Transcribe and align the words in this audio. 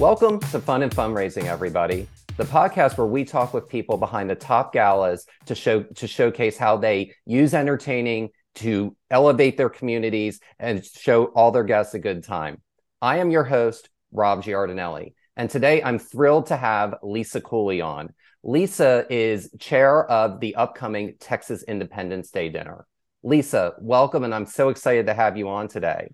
Welcome 0.00 0.40
to 0.40 0.60
Fun 0.60 0.82
and 0.82 0.90
Fundraising, 0.90 1.44
everybody. 1.44 2.08
The 2.38 2.44
podcast 2.44 2.96
where 2.96 3.06
we 3.06 3.22
talk 3.22 3.52
with 3.52 3.68
people 3.68 3.98
behind 3.98 4.30
the 4.30 4.34
top 4.34 4.72
galas 4.72 5.26
to 5.44 5.54
show 5.54 5.82
to 5.82 6.06
showcase 6.06 6.56
how 6.56 6.78
they 6.78 7.12
use 7.26 7.52
entertaining 7.52 8.30
to 8.54 8.96
elevate 9.10 9.58
their 9.58 9.68
communities 9.68 10.40
and 10.58 10.82
show 10.82 11.26
all 11.26 11.50
their 11.50 11.64
guests 11.64 11.92
a 11.92 11.98
good 11.98 12.24
time. 12.24 12.62
I 13.02 13.18
am 13.18 13.30
your 13.30 13.44
host, 13.44 13.90
Rob 14.10 14.42
Giardinelli, 14.42 15.12
and 15.36 15.50
today 15.50 15.82
I'm 15.82 15.98
thrilled 15.98 16.46
to 16.46 16.56
have 16.56 16.94
Lisa 17.02 17.42
Cooley 17.42 17.82
on. 17.82 18.14
Lisa 18.42 19.04
is 19.10 19.50
chair 19.58 20.10
of 20.10 20.40
the 20.40 20.54
upcoming 20.54 21.16
Texas 21.20 21.62
Independence 21.62 22.30
Day 22.30 22.48
dinner. 22.48 22.86
Lisa, 23.22 23.74
welcome, 23.78 24.24
and 24.24 24.34
I'm 24.34 24.46
so 24.46 24.70
excited 24.70 25.08
to 25.08 25.14
have 25.14 25.36
you 25.36 25.50
on 25.50 25.68
today. 25.68 26.08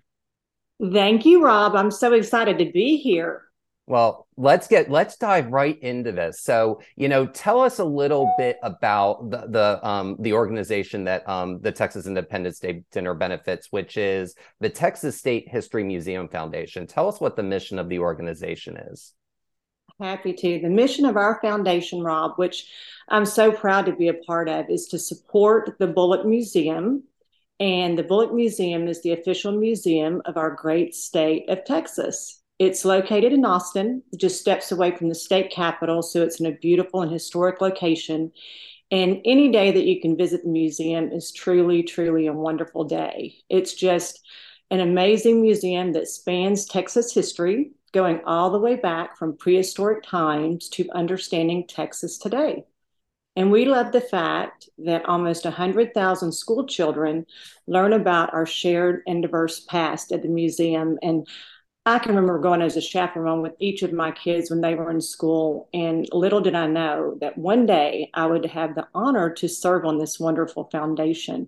Thank 0.91 1.25
you, 1.25 1.41
Rob. 1.41 1.73
I'm 1.73 1.89
so 1.89 2.11
excited 2.11 2.57
to 2.57 2.69
be 2.69 2.97
here. 2.97 3.46
Well, 3.87 4.27
let's 4.35 4.67
get 4.67 4.91
let's 4.91 5.15
dive 5.15 5.47
right 5.47 5.79
into 5.81 6.11
this. 6.11 6.41
So, 6.41 6.81
you 6.97 7.07
know, 7.07 7.25
tell 7.25 7.61
us 7.61 7.79
a 7.79 7.85
little 7.85 8.29
bit 8.37 8.57
about 8.61 9.29
the 9.31 9.47
the 9.47 9.87
um 9.87 10.17
the 10.19 10.33
organization 10.33 11.05
that 11.05 11.27
um 11.27 11.61
the 11.61 11.71
Texas 11.71 12.05
Independence 12.05 12.59
Day 12.59 12.83
dinner 12.91 13.13
benefits, 13.13 13.67
which 13.71 13.95
is 13.95 14.35
the 14.59 14.69
Texas 14.69 15.17
State 15.17 15.47
History 15.47 15.85
Museum 15.85 16.27
Foundation. 16.27 16.85
Tell 16.85 17.07
us 17.07 17.21
what 17.21 17.37
the 17.37 17.43
mission 17.43 17.79
of 17.79 17.87
the 17.87 17.99
organization 17.99 18.75
is. 18.75 19.13
Happy 20.01 20.33
to. 20.33 20.59
The 20.59 20.69
mission 20.69 21.05
of 21.05 21.15
our 21.15 21.39
foundation, 21.41 22.03
Rob, 22.03 22.33
which 22.35 22.69
I'm 23.07 23.25
so 23.25 23.53
proud 23.53 23.85
to 23.85 23.95
be 23.95 24.09
a 24.09 24.13
part 24.13 24.49
of, 24.49 24.69
is 24.69 24.87
to 24.87 24.99
support 24.99 25.77
the 25.79 25.87
Bullock 25.87 26.25
Museum. 26.25 27.03
And 27.61 27.97
the 27.97 28.03
Bullock 28.03 28.33
Museum 28.33 28.87
is 28.89 29.01
the 29.01 29.13
official 29.13 29.53
museum 29.53 30.21
of 30.25 30.35
our 30.35 30.51
great 30.51 30.93
state 30.93 31.49
of 31.49 31.63
Texas. 31.63 32.43
It's 32.59 32.85
located 32.85 33.33
in 33.33 33.45
Austin, 33.45 34.01
just 34.15 34.41
steps 34.41 34.71
away 34.71 34.95
from 34.95 35.09
the 35.09 35.15
state 35.15 35.51
capitol. 35.51 36.01
So 36.01 36.23
it's 36.23 36.39
in 36.39 36.47
a 36.47 36.51
beautiful 36.51 37.01
and 37.01 37.11
historic 37.11 37.61
location. 37.61 38.31
And 38.89 39.21
any 39.25 39.51
day 39.51 39.71
that 39.71 39.85
you 39.85 40.01
can 40.01 40.17
visit 40.17 40.43
the 40.43 40.49
museum 40.49 41.11
is 41.11 41.31
truly, 41.31 41.83
truly 41.83 42.27
a 42.27 42.33
wonderful 42.33 42.85
day. 42.85 43.35
It's 43.49 43.73
just 43.73 44.25
an 44.71 44.79
amazing 44.79 45.41
museum 45.41 45.93
that 45.93 46.07
spans 46.07 46.65
Texas 46.65 47.13
history, 47.13 47.71
going 47.93 48.21
all 48.25 48.49
the 48.49 48.59
way 48.59 48.75
back 48.75 49.17
from 49.17 49.37
prehistoric 49.37 50.03
times 50.03 50.67
to 50.69 50.89
understanding 50.93 51.65
Texas 51.67 52.17
today. 52.17 52.63
And 53.35 53.51
we 53.51 53.65
love 53.65 53.91
the 53.91 54.01
fact 54.01 54.67
that 54.79 55.05
almost 55.05 55.45
100,000 55.45 56.31
school 56.31 56.65
children 56.65 57.27
learn 57.67 57.93
about 57.93 58.33
our 58.33 58.47
shared 58.47 59.03
and 59.05 59.21
diverse 59.21 59.59
past 59.59 60.11
at 60.11 60.23
the 60.23 60.27
museum. 60.27 60.97
And 61.03 61.27
I 61.87 61.99
can 61.99 62.13
remember 62.13 62.37
going 62.37 62.61
as 62.61 62.75
a 62.75 62.81
chaperone 62.81 63.41
with 63.41 63.53
each 63.59 63.81
of 63.81 63.93
my 63.93 64.11
kids 64.11 64.49
when 64.49 64.59
they 64.59 64.75
were 64.75 64.91
in 64.91 64.99
school. 64.99 65.69
And 65.73 66.05
little 66.11 66.41
did 66.41 66.53
I 66.53 66.67
know 66.67 67.17
that 67.21 67.37
one 67.37 67.65
day 67.65 68.09
I 68.13 68.25
would 68.25 68.45
have 68.45 68.75
the 68.75 68.89
honor 68.93 69.29
to 69.35 69.47
serve 69.47 69.85
on 69.85 69.97
this 69.97 70.19
wonderful 70.19 70.65
foundation. 70.69 71.47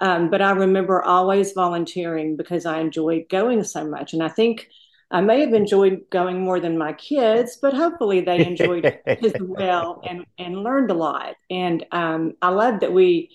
Um, 0.00 0.30
but 0.30 0.42
I 0.42 0.50
remember 0.50 1.00
always 1.00 1.52
volunteering 1.52 2.36
because 2.36 2.66
I 2.66 2.80
enjoyed 2.80 3.28
going 3.28 3.62
so 3.62 3.86
much. 3.86 4.14
And 4.14 4.20
I 4.20 4.28
think 4.28 4.68
I 5.12 5.20
may 5.20 5.42
have 5.42 5.54
enjoyed 5.54 6.10
going 6.10 6.40
more 6.40 6.58
than 6.58 6.76
my 6.76 6.92
kids, 6.94 7.56
but 7.62 7.72
hopefully 7.72 8.20
they 8.20 8.44
enjoyed 8.44 8.84
it 8.84 9.02
as 9.06 9.32
well 9.40 10.02
and, 10.04 10.26
and 10.38 10.64
learned 10.64 10.90
a 10.90 10.94
lot. 10.94 11.36
And 11.50 11.86
um, 11.92 12.32
I 12.42 12.48
love 12.48 12.80
that 12.80 12.92
we 12.92 13.30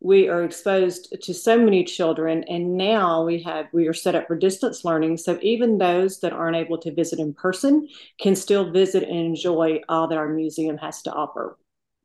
we 0.00 0.28
are 0.28 0.44
exposed 0.44 1.14
to 1.22 1.34
so 1.34 1.58
many 1.58 1.84
children 1.84 2.42
and 2.44 2.76
now 2.76 3.24
we 3.24 3.42
have 3.42 3.66
we 3.72 3.86
are 3.86 3.94
set 3.94 4.14
up 4.14 4.26
for 4.26 4.36
distance 4.36 4.84
learning 4.84 5.16
so 5.16 5.38
even 5.42 5.78
those 5.78 6.20
that 6.20 6.32
aren't 6.32 6.56
able 6.56 6.78
to 6.78 6.92
visit 6.92 7.18
in 7.18 7.34
person 7.34 7.86
can 8.18 8.34
still 8.34 8.70
visit 8.70 9.02
and 9.02 9.18
enjoy 9.18 9.80
all 9.88 10.08
that 10.08 10.18
our 10.18 10.28
museum 10.28 10.78
has 10.78 11.02
to 11.02 11.12
offer 11.12 11.56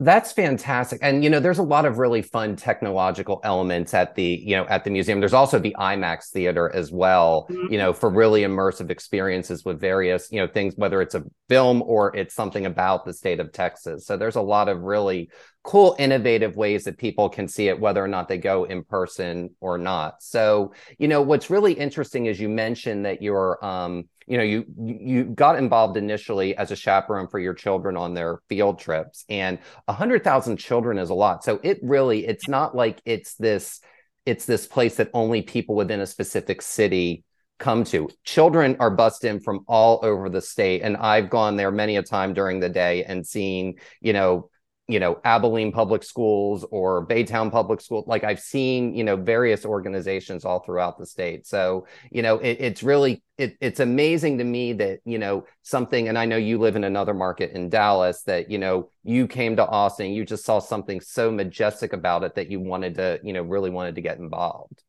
that's 0.02 0.34
fantastic. 0.34 1.00
And 1.02 1.24
you 1.24 1.30
know, 1.30 1.40
there's 1.40 1.58
a 1.58 1.64
lot 1.64 1.86
of 1.86 2.00
really 2.00 2.22
fun 2.22 2.58
technological 2.58 3.40
elements 3.46 3.94
at 3.94 4.16
the, 4.16 4.42
you 4.44 4.53
know, 4.58 4.66
at 4.66 4.84
the 4.84 4.90
museum. 4.90 5.22
There's 5.22 5.34
also 5.34 5.58
the 5.58 5.74
IMAX 5.80 6.31
theater 6.31 6.69
as 6.75 6.92
well, 6.92 7.48
mm-hmm. 7.50 7.72
you 7.72 7.78
know, 7.78 7.94
for 7.94 8.09
really 8.09 8.42
immersive 8.42 8.90
experiences 8.90 9.64
with 9.64 9.80
various, 9.80 10.30
you 10.34 10.42
know, 10.42 10.48
things 10.48 10.74
whether 10.75 11.02
it's 11.02 11.16
a 11.16 11.24
film 11.47 11.81
or 11.83 12.16
it's 12.16 12.33
something 12.33 12.66
about 12.66 13.06
the 13.06 13.13
state 13.13 13.39
of 13.39 13.51
Texas. 13.51 14.06
So 14.06 14.17
there's 14.17 14.35
a 14.35 14.41
lot 14.41 14.67
of 14.67 14.81
really 14.81 15.29
cool 15.63 15.95
innovative 15.97 16.56
ways 16.56 16.83
that 16.83 16.97
people 16.97 17.29
can 17.29 17.47
see 17.47 17.67
it 17.67 17.79
whether 17.79 18.03
or 18.03 18.07
not 18.07 18.28
they 18.28 18.38
go 18.38 18.66
in 18.66 18.83
person 18.83 19.50
or 19.59 19.78
not. 19.78 20.22
So, 20.22 20.73
you 20.97 21.07
know, 21.07 21.22
what's 21.22 21.50
really 21.50 21.73
interesting 21.73 22.28
is 22.28 22.39
you 22.39 22.50
mentioned 22.50 23.06
that 23.06 23.22
you're 23.22 23.63
um 23.63 24.06
you 24.28 24.38
know 24.38 24.44
you 24.44 24.66
you 24.78 25.23
got 25.23 25.57
involved 25.57 25.97
initially 25.97 26.56
as 26.57 26.72
a 26.72 26.75
chaperone 26.75 27.28
for 27.28 27.39
your 27.39 27.53
children 27.53 27.95
on 27.95 28.13
their 28.13 28.39
field 28.50 28.79
trips 28.79 29.23
and 29.29 29.59
a 29.88 29.91
100,000 29.94 30.57
children 30.57 30.97
is 30.97 31.12
a 31.12 31.13
lot 31.13 31.44
so 31.44 31.59
it 31.62 31.79
really 31.83 32.25
it's 32.25 32.47
not 32.47 32.75
like 32.75 33.00
it's 33.06 33.35
this 33.35 33.81
it's 34.25 34.45
this 34.45 34.66
place 34.66 34.95
that 34.95 35.12
only 35.13 35.44
people 35.44 35.75
within 35.75 36.01
a 36.01 36.07
specific 36.07 36.62
city 36.63 37.23
come 37.58 37.84
to. 37.86 38.10
Children 38.24 38.78
are 38.80 38.92
bussed 38.92 39.24
in 39.24 39.40
from 39.40 39.64
all 39.68 40.00
over 40.04 40.30
the 40.30 40.42
state 40.42 40.82
and 40.82 40.98
i've 40.98 41.30
gone 41.30 41.56
there 41.56 41.72
many 41.72 41.98
a 41.98 42.04
time 42.04 42.34
during 42.34 42.60
the 42.60 42.70
day 42.70 43.04
and 43.04 43.26
seen 43.26 43.76
you 44.02 44.14
know 44.14 44.50
you 44.88 45.00
know 45.00 45.20
abilene 45.24 45.72
public 45.72 46.04
schools 46.04 46.64
or 46.70 47.08
baytown 47.08 47.52
public 47.52 47.82
school 47.82 48.04
like 48.06 48.24
i've 48.24 48.40
seen 48.40 48.94
you 48.94 49.04
know 49.04 49.16
various 49.16 49.66
organizations 49.66 50.46
all 50.46 50.60
throughout 50.60 50.98
the 50.98 51.06
state. 51.06 51.48
So 51.48 51.88
you 52.12 52.22
know 52.22 52.38
it, 52.38 52.58
it's 52.60 52.84
really 52.84 53.24
it, 53.38 53.58
it's 53.60 53.80
amazing 53.80 54.38
to 54.38 54.44
me 54.44 54.74
that 54.74 55.00
you 55.06 55.18
know 55.18 55.46
something 55.64 56.08
and 56.08 56.18
i 56.18 56.26
know 56.26 56.38
you 56.38 56.58
live 56.58 56.76
in 56.76 56.84
another 56.84 57.14
market 57.14 57.52
in 57.52 57.70
dallas 57.70 58.22
that 58.24 58.50
you 58.50 58.58
know 58.58 58.90
you 59.04 59.28
came 59.28 59.56
to 59.58 59.66
austin 59.66 60.12
you 60.12 60.24
just 60.24 60.46
saw 60.46 60.60
something 60.60 61.02
so 61.02 61.32
majestic 61.32 61.92
about 61.92 62.24
it 62.24 62.36
that 62.36 62.50
you 62.50 62.60
wanted 62.60 62.96
to 62.96 63.20
you 63.24 63.34
know 63.34 63.42
really 63.42 63.70
wanted 63.70 63.96
to 63.96 64.02
get 64.02 64.20
involved 64.20 64.84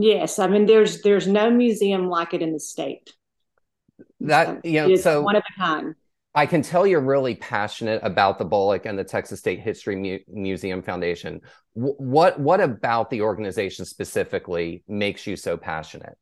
yes 0.00 0.38
i 0.38 0.46
mean 0.46 0.66
there's 0.66 1.02
there's 1.02 1.26
no 1.26 1.50
museum 1.50 2.08
like 2.08 2.32
it 2.32 2.42
in 2.42 2.52
the 2.52 2.60
state 2.60 3.12
that 4.20 4.64
you 4.64 4.80
know 4.80 4.96
so 4.96 5.22
one 5.22 5.36
of 5.36 5.42
a 5.56 5.60
kind 5.60 5.94
I 6.34 6.46
can 6.46 6.62
tell 6.62 6.86
you're 6.86 7.00
really 7.00 7.34
passionate 7.34 8.00
about 8.04 8.38
the 8.38 8.44
Bullock 8.44 8.86
and 8.86 8.96
the 8.96 9.02
Texas 9.02 9.40
State 9.40 9.58
History 9.58 9.96
Mu- 9.96 10.20
Museum 10.28 10.82
Foundation. 10.82 11.40
W- 11.74 11.96
what 11.96 12.38
what 12.38 12.60
about 12.60 13.10
the 13.10 13.22
organization 13.22 13.84
specifically 13.84 14.84
makes 14.86 15.26
you 15.26 15.34
so 15.34 15.56
passionate? 15.56 16.16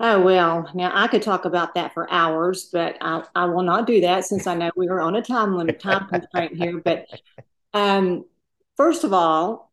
Oh 0.00 0.20
well, 0.22 0.68
now 0.74 0.90
I 0.92 1.06
could 1.08 1.22
talk 1.22 1.44
about 1.44 1.74
that 1.74 1.94
for 1.94 2.10
hours, 2.10 2.70
but 2.72 2.96
I, 3.00 3.22
I 3.34 3.44
will 3.44 3.62
not 3.62 3.86
do 3.86 4.00
that 4.00 4.24
since 4.24 4.48
I 4.48 4.54
know 4.54 4.70
we 4.74 4.88
are 4.88 5.00
on 5.00 5.14
a 5.14 5.22
time 5.22 5.56
limit, 5.56 5.78
time 5.78 6.08
constraint 6.08 6.56
here. 6.56 6.80
But 6.82 7.06
um, 7.74 8.24
first 8.76 9.04
of 9.04 9.12
all, 9.12 9.69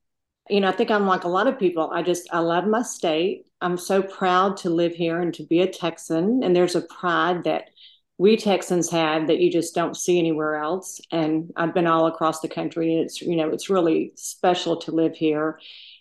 you 0.49 0.61
know, 0.61 0.69
I 0.69 0.71
think 0.71 0.91
I'm 0.91 1.07
like 1.07 1.23
a 1.23 1.29
lot 1.29 1.47
of 1.47 1.59
people. 1.59 1.89
I 1.91 2.01
just 2.01 2.27
I 2.31 2.39
love 2.39 2.65
my 2.65 2.81
state. 2.81 3.45
I'm 3.61 3.77
so 3.77 4.01
proud 4.01 4.57
to 4.57 4.69
live 4.69 4.93
here 4.93 5.19
and 5.19 5.33
to 5.35 5.43
be 5.43 5.61
a 5.61 5.67
Texan, 5.67 6.41
and 6.43 6.55
there's 6.55 6.75
a 6.75 6.81
pride 6.81 7.43
that 7.45 7.69
we 8.17 8.35
Texans 8.35 8.89
have 8.89 9.27
that 9.27 9.39
you 9.39 9.51
just 9.51 9.75
don't 9.75 9.95
see 9.95 10.17
anywhere 10.17 10.55
else. 10.55 10.99
And 11.11 11.51
I've 11.55 11.73
been 11.73 11.87
all 11.87 12.07
across 12.07 12.39
the 12.39 12.47
country, 12.47 12.93
and 12.93 13.03
it's 13.03 13.21
you 13.21 13.35
know 13.35 13.49
it's 13.49 13.69
really 13.69 14.13
special 14.15 14.77
to 14.77 14.91
live 14.91 15.15
here. 15.15 15.59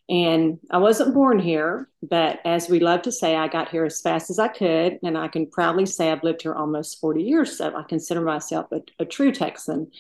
And 0.08 0.60
I 0.70 0.78
wasn't 0.78 1.14
born 1.14 1.40
here, 1.40 1.88
but 2.00 2.38
as 2.44 2.68
we 2.68 2.78
love 2.78 3.02
to 3.02 3.12
say, 3.12 3.34
I 3.34 3.48
got 3.48 3.70
here 3.70 3.84
as 3.84 4.00
fast 4.00 4.30
as 4.30 4.38
I 4.38 4.46
could, 4.46 5.00
and 5.02 5.18
I 5.18 5.26
can 5.26 5.50
proudly 5.50 5.84
say 5.84 6.12
I've 6.12 6.22
lived 6.22 6.42
here 6.42 6.54
almost 6.54 7.00
40 7.00 7.24
years. 7.24 7.58
So 7.58 7.74
I 7.74 7.82
consider 7.82 8.20
myself 8.20 8.70
a, 8.70 8.82
a 9.00 9.04
true 9.04 9.32
Texan. 9.32 9.90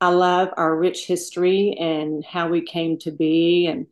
I 0.00 0.08
love 0.08 0.48
our 0.56 0.76
rich 0.76 1.06
history 1.06 1.76
and 1.80 2.24
how 2.24 2.48
we 2.48 2.62
came 2.62 2.98
to 3.00 3.10
be, 3.10 3.66
and 3.66 3.86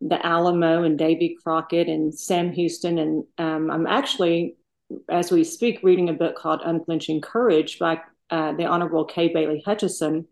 the 0.00 0.24
Alamo 0.24 0.82
and 0.82 0.98
Davy 0.98 1.36
Crockett 1.42 1.88
and 1.88 2.12
Sam 2.14 2.52
Houston. 2.52 2.98
And 2.98 3.24
um, 3.38 3.70
I'm 3.70 3.86
actually 3.86 4.56
as 5.08 5.30
we 5.30 5.44
speak, 5.44 5.80
reading 5.82 6.08
a 6.08 6.14
book 6.14 6.36
called 6.36 6.62
Unflinching 6.64 7.20
Courage 7.20 7.78
by 7.78 8.00
uh, 8.30 8.52
the 8.52 8.66
Honorable 8.66 9.04
Kay 9.04 9.32
Bailey 9.32 9.62
Hutchison. 9.64 10.26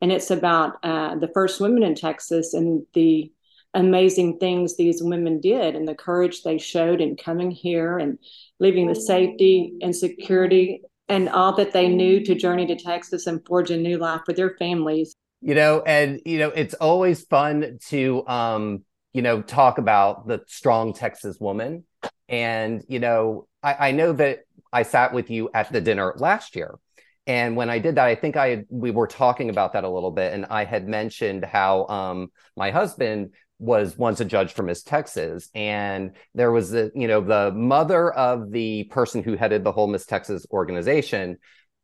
And 0.00 0.12
it's 0.12 0.30
about 0.30 0.76
uh, 0.82 1.16
the 1.16 1.30
first 1.34 1.60
women 1.60 1.82
in 1.82 1.94
Texas 1.94 2.54
and 2.54 2.86
the 2.94 3.32
amazing 3.74 4.38
things 4.38 4.76
these 4.76 5.02
women 5.02 5.40
did 5.40 5.76
and 5.76 5.86
the 5.86 5.94
courage 5.94 6.42
they 6.42 6.58
showed 6.58 7.00
in 7.00 7.16
coming 7.16 7.50
here 7.50 7.98
and 7.98 8.18
leaving 8.58 8.88
the 8.88 8.94
safety 8.94 9.74
and 9.80 9.94
security 9.94 10.82
and 11.10 11.28
all 11.28 11.54
that 11.56 11.72
they 11.72 11.88
knew 11.88 12.24
to 12.24 12.34
journey 12.34 12.66
to 12.66 12.76
Texas 12.76 13.26
and 13.26 13.44
forge 13.44 13.70
a 13.70 13.76
new 13.76 13.98
life 13.98 14.22
for 14.24 14.32
their 14.32 14.56
families. 14.58 15.14
You 15.42 15.54
know, 15.54 15.82
and, 15.84 16.20
you 16.24 16.38
know, 16.38 16.50
it's 16.50 16.74
always 16.74 17.24
fun 17.24 17.78
to, 17.88 18.26
um, 18.26 18.84
you 19.12 19.22
know, 19.22 19.42
talk 19.42 19.78
about 19.78 20.28
the 20.28 20.42
strong 20.46 20.92
Texas 20.92 21.38
woman. 21.40 21.84
And, 22.28 22.84
you 22.88 23.00
know, 23.00 23.48
I, 23.62 23.88
I 23.88 23.90
know 23.92 24.12
that 24.12 24.40
I 24.72 24.84
sat 24.84 25.12
with 25.12 25.30
you 25.30 25.50
at 25.52 25.72
the 25.72 25.80
dinner 25.80 26.14
last 26.16 26.56
year. 26.56 26.78
And 27.26 27.56
when 27.56 27.70
I 27.70 27.78
did 27.78 27.96
that, 27.96 28.06
I 28.06 28.14
think 28.14 28.36
I 28.36 28.64
we 28.70 28.90
were 28.90 29.06
talking 29.06 29.50
about 29.50 29.74
that 29.74 29.84
a 29.84 29.88
little 29.88 30.10
bit, 30.10 30.32
and 30.32 30.46
I 30.46 30.64
had 30.64 30.88
mentioned 30.88 31.44
how 31.44 31.86
um, 31.86 32.28
my 32.56 32.70
husband 32.70 33.34
was 33.60 33.96
once 33.96 34.20
a 34.20 34.24
judge 34.24 34.52
for 34.52 34.62
Miss 34.62 34.82
Texas, 34.82 35.50
and 35.54 36.12
there 36.34 36.50
was 36.50 36.70
the 36.70 36.90
you 36.94 37.06
know 37.06 37.20
the 37.20 37.52
mother 37.52 38.10
of 38.12 38.50
the 38.50 38.84
person 38.84 39.22
who 39.22 39.36
headed 39.36 39.62
the 39.62 39.72
whole 39.72 39.86
Miss 39.86 40.06
Texas 40.06 40.46
organization 40.50 41.38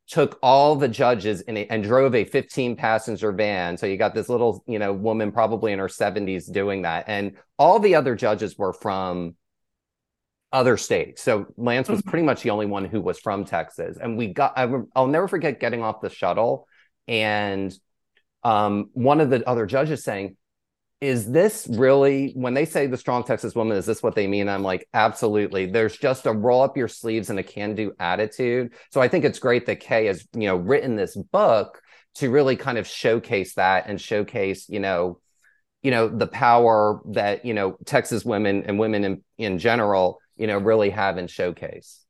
took 0.09 0.39
all 0.43 0.77
the 0.77 0.89
judges 0.89 1.41
in 1.43 1.57
a, 1.57 1.67
and 1.67 1.83
drove 1.83 2.15
a 2.15 2.25
15 2.25 2.77
passenger 2.77 3.33
van. 3.33 3.77
So 3.77 3.87
you 3.87 3.97
got 3.97 4.15
this 4.15 4.29
little, 4.29 4.63
you 4.67 4.79
know, 4.79 4.93
woman 4.93 5.33
probably 5.33 5.73
in 5.73 5.79
her 5.81 5.89
70s 5.89 6.51
doing 6.51 6.83
that. 6.83 7.07
And 7.09 7.37
all 7.59 7.81
the 7.81 7.97
other 7.97 8.15
judges 8.15 8.57
were 8.57 8.73
from 8.73 9.35
other 10.53 10.77
states. 10.77 11.23
So 11.23 11.47
Lance 11.57 11.89
was 11.89 12.01
mm-hmm. 12.01 12.11
pretty 12.11 12.25
much 12.25 12.43
the 12.43 12.51
only 12.51 12.67
one 12.67 12.85
who 12.85 13.01
was 13.01 13.19
from 13.19 13.45
Texas. 13.45 13.99
And 14.01 14.17
we 14.17 14.29
got, 14.29 14.57
I, 14.57 14.67
will 14.67 15.09
never 15.09 15.27
forget 15.27 15.59
getting 15.59 15.83
off 15.83 16.01
the 16.01 16.11
shuttle 16.11 16.69
and 17.09 17.77
um, 18.45 18.91
one 18.93 19.21
of 19.21 19.29
the 19.29 19.47
other 19.49 19.67
judges 19.67 20.05
saying, 20.05 20.37
is 21.01 21.31
this 21.31 21.67
really 21.71 22.33
when 22.35 22.55
they 22.55 22.65
say 22.65 22.87
the 22.87 22.97
strong 22.97 23.23
texas 23.23 23.55
woman 23.55 23.77
is 23.77 23.85
this 23.85 24.03
what 24.03 24.15
they 24.15 24.27
mean? 24.27 24.49
I'm 24.49 24.63
like 24.63 24.89
absolutely. 24.95 25.67
There's 25.67 25.97
just 25.97 26.27
a 26.27 26.33
roll 26.33 26.63
up 26.63 26.77
your 26.77 26.89
sleeves 26.89 27.29
and 27.29 27.39
a 27.39 27.43
can 27.43 27.75
do 27.75 27.93
attitude. 27.99 28.73
So 28.91 29.01
i 29.01 29.09
think 29.09 29.25
it's 29.25 29.39
great 29.39 29.67
that 29.67 29.81
kay 29.81 30.07
has 30.07 30.27
you 30.33 30.49
know 30.49 30.57
written 30.57 30.97
this 30.97 31.15
book 31.15 31.83
to 32.17 32.31
really 32.31 32.57
kind 32.57 32.79
of 32.79 32.87
showcase 32.87 33.55
that 33.55 33.89
and 33.89 34.01
showcase 34.01 34.69
you 34.71 34.81
know 34.81 35.21
you 35.83 35.91
know 35.91 36.09
the 36.09 36.27
power 36.27 37.01
that 37.13 37.45
you 37.45 37.53
know 37.53 37.77
texas 37.85 38.25
women 38.25 38.65
and 38.65 38.79
women 38.79 39.05
in, 39.05 39.23
in 39.37 39.59
general 39.59 40.19
you 40.37 40.47
know 40.47 40.59
really 40.59 40.91
have 40.91 41.19
in 41.19 41.27
showcase. 41.27 42.03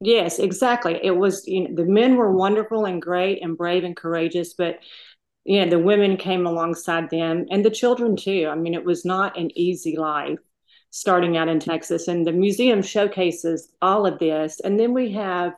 Yes 0.00 0.38
exactly. 0.38 1.00
It 1.02 1.16
was 1.16 1.46
you 1.46 1.68
know 1.68 1.74
the 1.74 1.90
men 1.90 2.16
were 2.16 2.30
wonderful 2.30 2.84
and 2.84 3.00
great 3.00 3.42
and 3.42 3.56
brave 3.56 3.84
and 3.84 3.96
courageous 3.96 4.52
but 4.52 4.80
you 5.44 5.62
know, 5.62 5.70
the 5.70 5.78
women 5.78 6.16
came 6.16 6.46
alongside 6.46 7.10
them 7.10 7.46
and 7.50 7.64
the 7.64 7.70
children 7.70 8.16
too. 8.16 8.48
I 8.50 8.54
mean, 8.54 8.74
it 8.74 8.84
was 8.84 9.04
not 9.04 9.38
an 9.38 9.50
easy 9.56 9.96
life 9.96 10.38
starting 10.90 11.36
out 11.36 11.48
in 11.48 11.60
Texas. 11.60 12.08
And 12.08 12.26
the 12.26 12.32
museum 12.32 12.80
showcases 12.80 13.72
all 13.82 14.06
of 14.06 14.18
this. 14.18 14.60
And 14.60 14.78
then 14.78 14.94
we 14.94 15.12
have 15.12 15.52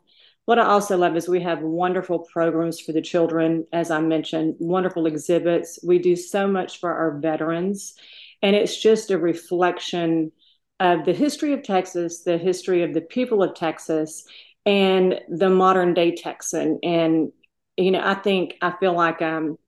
what 0.46 0.58
I 0.58 0.64
also 0.64 0.96
love 0.96 1.16
is 1.16 1.28
we 1.28 1.42
have 1.42 1.60
wonderful 1.60 2.20
programs 2.20 2.80
for 2.80 2.92
the 2.92 3.02
children, 3.02 3.66
as 3.72 3.90
I 3.90 4.00
mentioned, 4.00 4.54
wonderful 4.60 5.06
exhibits. 5.06 5.78
We 5.84 5.98
do 5.98 6.14
so 6.14 6.46
much 6.46 6.78
for 6.78 6.92
our 6.92 7.18
veterans. 7.18 7.94
And 8.42 8.54
it's 8.54 8.80
just 8.80 9.10
a 9.10 9.18
reflection 9.18 10.30
of 10.78 11.04
the 11.04 11.12
history 11.12 11.52
of 11.52 11.64
Texas, 11.64 12.22
the 12.22 12.38
history 12.38 12.82
of 12.82 12.94
the 12.94 13.00
people 13.00 13.42
of 13.42 13.54
Texas, 13.54 14.24
and 14.64 15.20
the 15.28 15.50
modern 15.50 15.94
day 15.94 16.14
Texan. 16.14 16.78
And, 16.82 17.32
you 17.76 17.90
know, 17.90 18.02
I 18.02 18.14
think 18.14 18.54
I 18.62 18.72
feel 18.78 18.94
like 18.94 19.20
I'm 19.20 19.58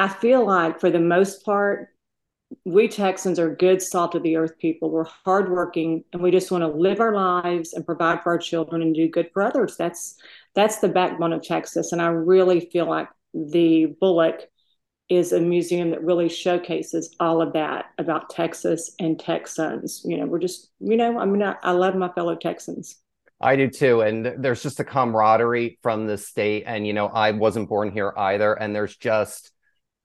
I 0.00 0.08
feel 0.08 0.46
like 0.46 0.80
for 0.80 0.88
the 0.88 0.98
most 0.98 1.44
part, 1.44 1.90
we 2.64 2.88
Texans 2.88 3.38
are 3.38 3.54
good, 3.54 3.82
salt 3.82 4.14
of 4.14 4.22
the 4.22 4.36
earth 4.36 4.56
people. 4.58 4.88
We're 4.88 5.04
hardworking 5.04 6.04
and 6.14 6.22
we 6.22 6.30
just 6.30 6.50
want 6.50 6.62
to 6.62 6.68
live 6.68 7.00
our 7.00 7.14
lives 7.14 7.74
and 7.74 7.84
provide 7.84 8.22
for 8.22 8.32
our 8.32 8.38
children 8.38 8.80
and 8.80 8.94
do 8.94 9.10
good 9.10 9.28
for 9.34 9.42
others. 9.42 9.76
That's 9.76 10.16
that's 10.54 10.78
the 10.78 10.88
backbone 10.88 11.34
of 11.34 11.42
Texas. 11.42 11.92
And 11.92 12.00
I 12.00 12.06
really 12.06 12.60
feel 12.72 12.88
like 12.88 13.08
the 13.34 13.94
Bullock 14.00 14.40
is 15.10 15.32
a 15.32 15.40
museum 15.40 15.90
that 15.90 16.02
really 16.02 16.30
showcases 16.30 17.14
all 17.20 17.42
of 17.42 17.52
that 17.52 17.90
about 17.98 18.30
Texas 18.30 18.94
and 18.98 19.20
Texans. 19.20 20.00
You 20.06 20.16
know, 20.16 20.24
we're 20.24 20.38
just, 20.38 20.70
you 20.80 20.96
know, 20.96 21.18
I 21.18 21.26
mean, 21.26 21.42
I, 21.42 21.56
I 21.62 21.72
love 21.72 21.94
my 21.94 22.08
fellow 22.08 22.36
Texans. 22.36 22.96
I 23.38 23.54
do 23.54 23.68
too. 23.68 24.00
And 24.00 24.24
there's 24.38 24.62
just 24.62 24.80
a 24.80 24.84
camaraderie 24.84 25.78
from 25.82 26.06
the 26.06 26.16
state. 26.16 26.64
And, 26.66 26.86
you 26.86 26.94
know, 26.94 27.08
I 27.08 27.32
wasn't 27.32 27.68
born 27.68 27.92
here 27.92 28.14
either. 28.16 28.54
And 28.54 28.74
there's 28.74 28.96
just, 28.96 29.52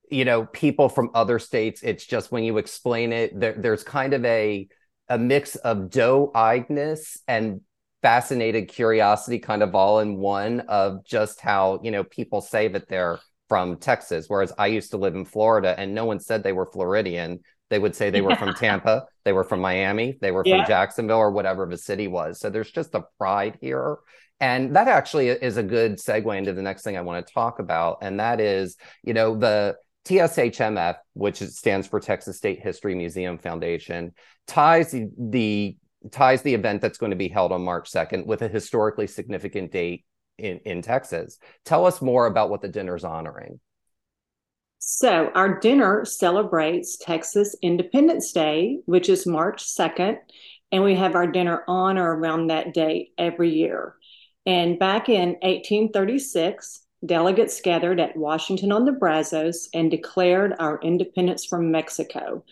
you 0.10 0.26
know 0.26 0.46
people 0.46 0.90
from 0.90 1.10
other 1.14 1.40
states 1.40 1.82
it's 1.84 2.06
just 2.06 2.32
when 2.32 2.44
you 2.44 2.58
explain 2.58 3.12
it 3.12 3.38
there, 3.40 3.54
there's 3.54 3.84
kind 3.84 4.14
of 4.14 4.24
a 4.26 4.68
a 5.10 5.18
mix 5.18 5.56
of 5.58 5.90
doe-eyedness 5.90 7.20
and 7.28 7.62
fascinated 8.02 8.68
curiosity 8.68 9.40
kind 9.40 9.64
of 9.64 9.74
all 9.74 10.00
in 10.00 10.18
one 10.18 10.62
of 10.62 11.04
just 11.06 11.42
how 11.42 11.80
you 11.84 11.92
know 11.92 12.04
people 12.04 12.42
say 12.42 12.68
that 12.68 12.88
they're 12.88 13.20
from 13.48 13.78
texas. 13.78 14.26
Whereas 14.28 14.52
i 14.58 14.68
used 14.68 14.92
to 14.92 14.98
live 14.98 15.16
in 15.16 15.26
florida 15.26 15.76
and 15.78 15.94
no 15.94 16.06
one 16.06 16.20
said 16.20 16.44
they 16.44 16.54
were 16.54 16.66
floridian. 16.66 17.40
They 17.72 17.80
would 17.80 17.96
say 17.96 18.12
they 18.12 18.22
were 18.22 18.36
from 18.36 18.54
tampa 18.60 19.06
they 19.24 19.34
were 19.34 19.44
from 19.44 19.60
miami 19.60 20.18
they 20.22 20.32
were 20.32 20.44
from 20.44 20.66
jacksonville 20.68 21.18
or 21.18 21.32
whatever 21.32 21.66
the 21.66 21.78
city 21.78 22.08
was. 22.08 22.40
So 22.40 22.50
there's 22.50 22.72
just 22.72 22.96
a 22.96 23.06
pride 23.18 23.58
here. 23.62 23.98
And 24.40 24.76
that 24.76 24.88
actually 24.88 25.30
is 25.30 25.58
a 25.58 25.64
good 25.64 25.98
segue 25.98 26.38
into 26.38 26.54
the 26.54 26.62
next 26.62 26.84
thing 26.84 26.98
I 26.98 27.02
want 27.02 27.26
to 27.26 27.34
talk 27.34 27.60
about. 27.60 28.00
And 28.02 28.20
that 28.20 28.42
is, 28.42 28.76
you 29.02 29.14
know, 29.14 29.38
the 29.38 29.78
TSHMF, 30.06 30.98
which 31.14 31.40
stands 31.40 31.88
for 31.88 32.00
Texas 32.00 32.38
State 32.38 32.62
History 32.62 32.96
Museum 32.96 33.38
Foundation, 33.38 34.14
ties 34.48 34.96
the, 35.18 35.76
ties 36.12 36.42
the 36.42 36.54
event 36.54 36.82
that's 36.82 36.98
going 36.98 37.10
to 37.10 37.16
be 37.16 37.28
held 37.28 37.52
on 37.52 37.64
March 37.64 37.92
2nd 37.92 38.26
with 38.26 38.42
a 38.42 38.48
historically 38.48 39.08
significant 39.08 39.72
date 39.72 40.06
in, 40.38 40.60
in 40.60 40.82
Texas. 40.82 41.38
Tell 41.66 41.86
us 41.86 42.02
more 42.02 42.28
about 42.28 42.50
what 42.50 42.62
the 42.62 42.68
dinner's 42.68 43.04
honoring. 43.04 43.60
So, 44.78 45.32
our 45.34 45.60
dinner 45.60 46.06
celebrates 46.06 46.98
Texas 46.98 47.56
Independence 47.64 48.32
Day, 48.32 48.82
which 48.86 49.10
is 49.10 49.26
March 49.26 49.64
2nd, 49.64 50.18
and 50.72 50.84
we 50.84 50.94
have 50.96 51.16
our 51.16 51.26
dinner 51.26 51.64
on 51.68 51.98
or 51.98 52.16
around 52.16 52.48
that 52.48 52.74
date 52.74 53.14
every 53.18 53.50
year. 53.50 53.96
And 54.46 54.78
back 54.78 55.10
in 55.10 55.30
1836, 55.42 56.85
delegates 57.04 57.62
gathered 57.62 58.00
at 58.00 58.16
Washington 58.16 58.72
on 58.72 58.86
the 58.86 58.92
Brazos 58.92 59.70
and 59.74 59.90
declared 59.92 60.54
our 60.60 60.80
independence 60.82 61.46
from 61.46 61.72
Mexico. 61.72 62.44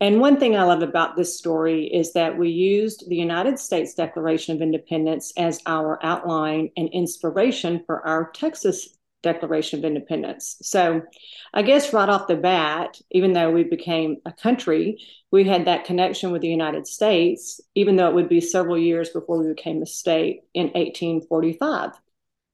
And 0.00 0.20
one 0.20 0.38
thing 0.38 0.56
I 0.56 0.62
love 0.62 0.82
about 0.82 1.16
this 1.16 1.36
story 1.36 1.86
is 1.86 2.12
that 2.12 2.38
we 2.38 2.50
used 2.50 3.08
the 3.08 3.16
United 3.16 3.58
States 3.58 3.94
Declaration 3.94 4.54
of 4.54 4.62
Independence 4.62 5.32
as 5.36 5.60
our 5.66 5.98
outline 6.04 6.70
and 6.76 6.88
inspiration 6.90 7.82
for 7.84 8.06
our 8.06 8.30
Texas 8.30 8.96
Declaration 9.22 9.80
of 9.80 9.84
Independence. 9.84 10.56
So 10.62 11.02
I 11.52 11.62
guess 11.62 11.92
right 11.92 12.08
off 12.08 12.28
the 12.28 12.36
bat, 12.36 13.00
even 13.10 13.32
though 13.32 13.50
we 13.50 13.64
became 13.64 14.18
a 14.24 14.32
country, 14.32 14.98
we 15.32 15.42
had 15.42 15.64
that 15.64 15.84
connection 15.84 16.30
with 16.30 16.42
the 16.42 16.48
United 16.48 16.86
States, 16.86 17.60
even 17.74 17.96
though 17.96 18.08
it 18.08 18.14
would 18.14 18.28
be 18.28 18.40
several 18.40 18.78
years 18.78 19.08
before 19.10 19.42
we 19.42 19.48
became 19.48 19.82
a 19.82 19.86
state 19.86 20.42
in 20.54 20.66
1845. 20.66 21.90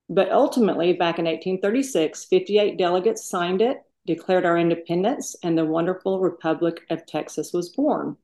But 0.09 0.31
ultimately, 0.31 0.93
back 0.93 1.19
in 1.19 1.25
1836, 1.25 2.27
58 2.27 2.77
delegates 2.77 3.29
signed 3.29 3.63
it, 3.63 3.79
declared 4.07 4.45
our 4.45 4.59
independence, 4.59 5.35
and 5.43 5.57
the 5.57 5.65
wonderful 5.65 6.21
Republic 6.21 6.81
of 6.91 7.07
Texas 7.07 7.53
was 7.53 7.71
born. 7.71 8.17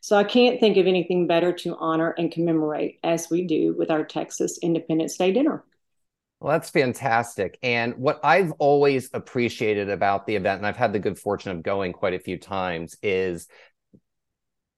So 0.00 0.16
I 0.16 0.24
can't 0.24 0.58
think 0.58 0.76
of 0.78 0.86
anything 0.86 1.26
better 1.26 1.52
to 1.52 1.76
honor 1.76 2.14
and 2.16 2.32
commemorate 2.32 2.98
as 3.04 3.28
we 3.30 3.46
do 3.46 3.74
with 3.76 3.90
our 3.90 4.04
Texas 4.04 4.58
Independence 4.62 5.16
Day 5.16 5.32
dinner. 5.32 5.64
Well, 6.40 6.52
that's 6.52 6.70
fantastic. 6.70 7.58
And 7.62 7.96
what 7.96 8.20
I've 8.24 8.52
always 8.52 9.10
appreciated 9.12 9.90
about 9.90 10.26
the 10.26 10.36
event, 10.36 10.58
and 10.58 10.66
I've 10.66 10.76
had 10.76 10.92
the 10.92 11.00
good 11.00 11.18
fortune 11.18 11.50
of 11.50 11.62
going 11.62 11.92
quite 11.92 12.14
a 12.14 12.20
few 12.20 12.38
times, 12.38 12.96
is 13.02 13.48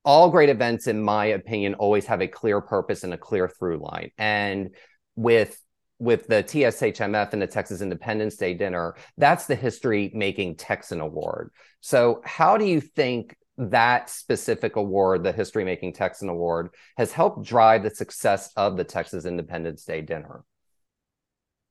all 0.04 0.30
great 0.30 0.48
events, 0.48 0.86
in 0.86 1.02
my 1.02 1.26
opinion, 1.26 1.75
always 1.75 2.06
have 2.06 2.22
a 2.22 2.26
clear 2.26 2.62
purpose 2.62 3.04
and 3.04 3.12
a 3.12 3.18
clear 3.18 3.46
through 3.46 3.78
line. 3.78 4.10
And 4.16 4.75
with 5.16 5.60
with 6.00 6.26
the 6.26 6.42
TSHMF 6.42 7.33
and 7.33 7.42
the 7.42 7.47
Texas 7.47 7.83
Independence 7.83 8.37
Day 8.37 8.54
dinner, 8.54 8.97
that's 9.16 9.47
the 9.47 9.54
History 9.54 10.11
Making 10.14 10.57
Texan 10.57 11.00
Award. 11.00 11.52
So, 11.80 12.21
how 12.25 12.57
do 12.57 12.64
you 12.64 12.80
think 12.80 13.37
that 13.59 14.09
specific 14.09 14.76
award, 14.76 15.23
the 15.23 15.33
History 15.33 15.64
Making 15.64 15.92
Texan 15.92 16.28
Award, 16.28 16.71
has 16.97 17.12
helped 17.12 17.45
drive 17.45 17.83
the 17.83 17.90
success 17.90 18.50
of 18.57 18.76
the 18.76 18.85
Texas 18.85 19.26
Independence 19.26 19.85
Day 19.85 20.00
dinner? 20.00 20.45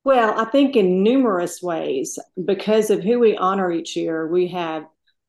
Well, 0.04 0.38
I 0.38 0.46
think 0.46 0.76
in 0.76 1.02
numerous 1.02 1.60
ways, 1.60 2.18
because 2.42 2.88
of 2.88 3.02
who 3.02 3.18
we 3.18 3.36
honor 3.36 3.70
each 3.70 3.96
year, 3.96 4.26
we 4.26 4.46
have 4.48 4.86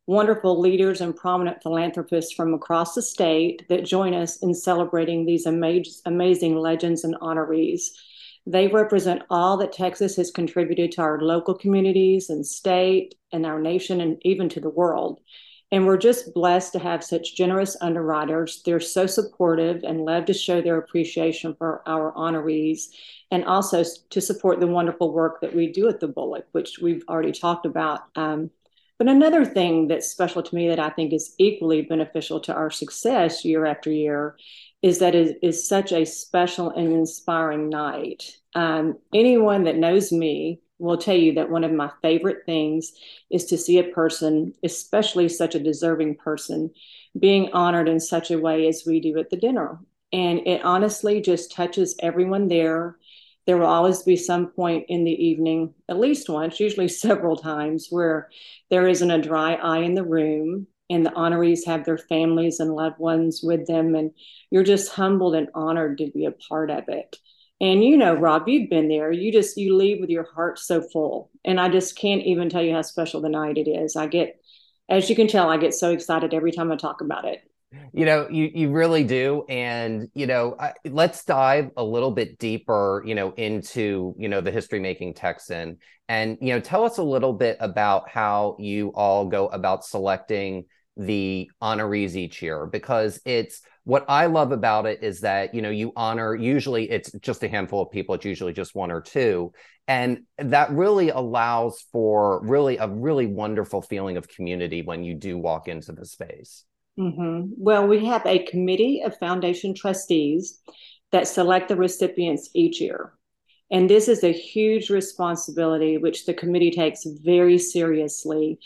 wonderful 0.08 0.60
leaders 0.60 1.02
and 1.02 1.16
prominent 1.16 1.62
philanthropists 1.62 2.34
from 2.34 2.54
across 2.54 2.96
the 2.96 3.02
state 3.02 3.68
that 3.70 3.86
join 3.86 4.14
us 4.14 4.38
in 4.38 4.54
celebrating 4.54 5.26
these 5.26 5.46
amaz- 5.46 6.02
amazing 6.06 6.56
legends 6.56 7.04
and 7.04 7.16
honorees. 7.16 7.90
They 8.46 8.68
represent 8.68 9.24
all 9.30 9.58
that 9.58 9.74
Texas 9.74 10.16
has 10.16 10.32
contributed 10.32 10.92
to 10.94 11.02
our 11.02 11.22
local 11.22 11.54
communities 11.54 12.30
and 12.30 12.46
state 12.46 13.16
and 13.32 13.46
our 13.46 13.62
nation 13.62 14.02
and 14.02 14.18
even 14.24 14.50
to 14.50 14.60
the 14.60 14.70
world. 14.70 15.20
And 15.72 15.86
we're 15.86 15.98
just 15.98 16.34
blessed 16.34 16.74
to 16.74 16.80
have 16.80 17.04
such 17.04 17.36
generous 17.36 17.78
underwriters. 17.80 18.62
They're 18.66 18.82
so 18.82 19.06
supportive 19.06 19.84
and 19.84 20.04
love 20.04 20.26
to 20.26 20.34
show 20.34 20.62
their 20.62 20.78
appreciation 20.78 21.56
for 21.56 21.82
our 21.88 22.12
honorees 22.14 22.88
and 23.32 23.46
also 23.46 23.84
to 24.10 24.20
support 24.20 24.60
the 24.60 24.68
wonderful 24.68 25.14
work 25.14 25.40
that 25.40 25.56
we 25.56 25.72
do 25.72 25.88
at 25.88 26.02
the 26.02 26.10
Bullock, 26.10 26.46
which 26.52 26.80
we've 26.82 27.04
already 27.08 27.32
talked 27.32 27.66
about. 27.66 28.02
Um, 28.18 28.50
but 28.98 29.08
another 29.08 29.46
thing 29.46 29.88
that's 29.88 30.12
special 30.12 30.44
to 30.44 30.56
me 30.56 30.68
that 30.68 30.80
I 30.80 30.90
think 30.90 31.14
is 31.14 31.34
equally 31.40 31.84
beneficial 31.84 32.42
to 32.42 32.54
our 32.54 32.70
success 32.70 33.46
year 33.46 33.66
after 33.66 33.92
year 33.92 34.36
is 34.82 35.00
that 35.00 35.16
it 35.16 35.38
is 35.42 35.68
such 35.68 35.92
a 35.92 36.06
special 36.06 36.70
and 36.72 36.92
inspiring 36.92 37.70
night. 37.70 38.38
Um, 38.56 38.98
anyone 39.14 39.64
that 39.66 39.78
knows 39.78 40.12
me 40.12 40.62
will 40.80 40.98
tell 40.98 41.16
you 41.16 41.34
that 41.34 41.52
one 41.52 41.64
of 41.64 41.72
my 41.72 41.92
favorite 42.02 42.40
things 42.46 42.92
is 43.30 43.46
to 43.46 43.58
see 43.58 43.78
a 43.78 43.84
person, 43.84 44.54
especially 44.64 45.30
such 45.30 45.54
a 45.54 45.60
deserving 45.60 46.16
person, 46.16 46.72
being 47.18 47.52
honored 47.54 47.88
in 47.88 48.00
such 48.00 48.32
a 48.32 48.40
way 48.40 48.68
as 48.68 48.84
we 48.86 49.00
do 49.00 49.18
at 49.20 49.30
the 49.30 49.38
dinner. 49.38 49.80
And 50.12 50.46
it 50.48 50.64
honestly 50.66 51.22
just 51.22 51.52
touches 51.52 51.96
everyone 52.02 52.48
there. 52.48 52.98
There 53.46 53.58
will 53.58 53.68
always 53.68 54.02
be 54.02 54.18
some 54.18 54.48
point 54.48 54.86
in 54.90 55.04
the 55.04 55.12
evening, 55.12 55.76
at 55.88 56.00
least 56.00 56.28
once, 56.28 56.60
usually 56.60 56.88
several 56.88 57.38
times, 57.38 57.88
where 57.92 58.30
there 58.72 58.88
isn't 58.88 59.12
a 59.12 59.22
dry 59.22 59.54
eye 59.54 59.80
in 59.80 59.94
the 59.94 60.04
room 60.04 60.66
and 60.92 61.06
the 61.06 61.12
honorees 61.12 61.66
have 61.66 61.86
their 61.86 61.98
families 61.98 62.60
and 62.60 62.76
loved 62.76 63.00
ones 63.00 63.42
with 63.42 63.66
them. 63.66 63.96
And 63.96 64.12
you're 64.50 64.64
just 64.64 64.92
humbled 64.92 65.36
and 65.36 65.48
honored 65.56 65.98
to 66.00 66.12
be 66.12 66.26
a 66.26 66.32
part 66.32 66.70
of 66.70 66.84
it. 66.90 67.18
And 67.62 67.84
you 67.84 67.96
know, 67.96 68.14
Rob, 68.14 68.48
you've 68.48 68.70
been 68.70 68.90
there. 68.90 69.12
You 69.12 69.32
just 69.32 69.56
you 69.56 69.76
leave 69.76 70.02
with 70.02 70.10
your 70.10 70.28
heart 70.34 70.60
so 70.60 70.82
full. 70.82 71.32
And 71.46 71.60
I 71.60 71.70
just 71.70 71.98
can't 71.98 72.24
even 72.24 72.50
tell 72.50 72.62
you 72.62 72.74
how 72.74 72.82
special 72.82 73.22
the 73.22 73.30
night 73.30 73.58
it 73.58 73.70
is. 73.70 73.96
I 73.96 74.08
get 74.08 74.42
as 74.90 75.10
you 75.10 75.16
can 75.16 75.28
tell, 75.28 75.50
I 75.50 75.58
get 75.58 75.74
so 75.74 75.92
excited 75.92 76.34
every 76.34 76.52
time 76.52 76.72
I 76.72 76.76
talk 76.76 77.00
about 77.02 77.26
it. 77.26 77.42
You 77.94 78.06
know, 78.06 78.28
you 78.30 78.52
you 78.54 78.70
really 78.72 79.06
do, 79.06 79.46
and 79.48 80.10
you 80.14 80.28
know, 80.28 80.58
I, 80.60 80.74
let's 80.84 81.24
dive 81.24 81.72
a 81.78 81.84
little 81.84 82.12
bit 82.12 82.38
deeper, 82.38 83.02
you 83.06 83.16
know, 83.16 83.32
into 83.32 84.14
you 84.18 84.28
know 84.28 84.42
the 84.42 84.52
history 84.52 84.82
making 84.82 85.14
Texan, 85.14 85.78
and 86.10 86.38
you 86.42 86.54
know, 86.54 86.60
tell 86.60 86.84
us 86.84 86.98
a 86.98 87.04
little 87.04 87.32
bit 87.32 87.56
about 87.62 88.10
how 88.10 88.58
you 88.60 88.90
all 88.90 89.28
go 89.28 89.48
about 89.48 89.86
selecting 89.86 90.66
the 90.98 91.50
honorees 91.62 92.16
each 92.16 92.42
year, 92.42 92.66
because 92.66 93.20
it's 93.26 93.62
what 93.84 94.06
I 94.08 94.28
love 94.28 94.52
about 94.52 94.86
it 94.86 95.04
is 95.04 95.22
that 95.22 95.56
you 95.56 95.62
know 95.62 95.70
you 95.70 95.92
honor 95.96 96.36
usually 96.36 96.90
it's 96.90 97.12
just 97.14 97.44
a 97.44 97.48
handful 97.48 97.82
of 97.82 97.92
people, 97.92 98.16
it's 98.16 98.26
usually 98.26 98.54
just 98.54 98.76
one 98.76 98.92
or 98.92 99.02
two, 99.02 99.52
and 99.88 100.20
that 100.38 100.72
really 100.72 101.10
allows 101.10 101.86
for 101.92 102.46
really 102.46 102.78
a 102.78 102.88
really 102.88 103.26
wonderful 103.26 103.82
feeling 103.82 104.18
of 104.18 104.28
community 104.28 104.82
when 104.82 105.04
you 105.04 105.16
do 105.16 105.38
walk 105.38 105.68
into 105.68 105.92
the 105.92 106.06
space. 106.06 106.66
Mm-hmm. 107.00 107.54
Well, 107.58 107.88
we 107.88 108.06
have 108.06 108.26
a 108.26 108.46
committee 108.46 109.02
of 109.04 109.18
foundation 109.18 109.74
trustees 109.74 110.60
that 111.12 111.28
select 111.28 111.70
the 111.70 111.76
recipients 111.76 112.50
each 112.54 112.80
year. 112.82 113.14
And 113.72 113.90
this 113.90 114.10
is 114.10 114.24
a 114.24 114.34
huge 114.34 114.90
responsibility, 114.90 115.98
which 115.98 116.26
the 116.26 116.34
committee 116.34 116.72
takes 116.72 117.06
very 117.06 117.58
seriously. 117.58 118.60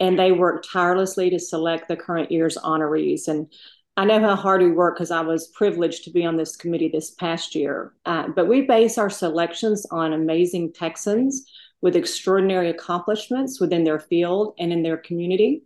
And 0.00 0.18
they 0.18 0.32
work 0.32 0.64
tirelessly 0.70 1.30
to 1.30 1.38
select 1.38 1.88
the 1.88 1.96
current 1.96 2.30
year's 2.30 2.56
honorees. 2.58 3.28
And 3.28 3.52
I 3.96 4.04
know 4.04 4.20
how 4.20 4.36
hard 4.36 4.62
we 4.62 4.72
work 4.72 4.96
because 4.96 5.10
I 5.10 5.22
was 5.22 5.48
privileged 5.48 6.04
to 6.04 6.10
be 6.10 6.24
on 6.24 6.36
this 6.36 6.54
committee 6.56 6.90
this 6.92 7.12
past 7.12 7.54
year. 7.54 7.94
Uh, 8.04 8.28
but 8.28 8.46
we 8.46 8.62
base 8.62 8.98
our 8.98 9.08
selections 9.08 9.86
on 9.90 10.12
amazing 10.12 10.72
Texans 10.74 11.46
with 11.80 11.96
extraordinary 11.96 12.68
accomplishments 12.70 13.60
within 13.60 13.84
their 13.84 14.00
field 14.00 14.54
and 14.58 14.72
in 14.72 14.82
their 14.82 14.96
community. 14.98 15.62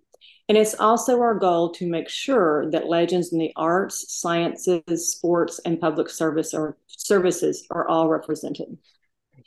And 0.48 0.58
it's 0.58 0.74
also 0.74 1.20
our 1.20 1.34
goal 1.34 1.70
to 1.74 1.88
make 1.88 2.08
sure 2.08 2.68
that 2.72 2.88
legends 2.88 3.32
in 3.32 3.38
the 3.38 3.52
arts, 3.54 4.12
sciences, 4.12 5.12
sports, 5.12 5.60
and 5.64 5.80
public 5.80 6.10
service 6.10 6.52
or 6.52 6.76
services 6.88 7.66
are 7.70 7.86
all 7.86 8.08
represented. 8.08 8.76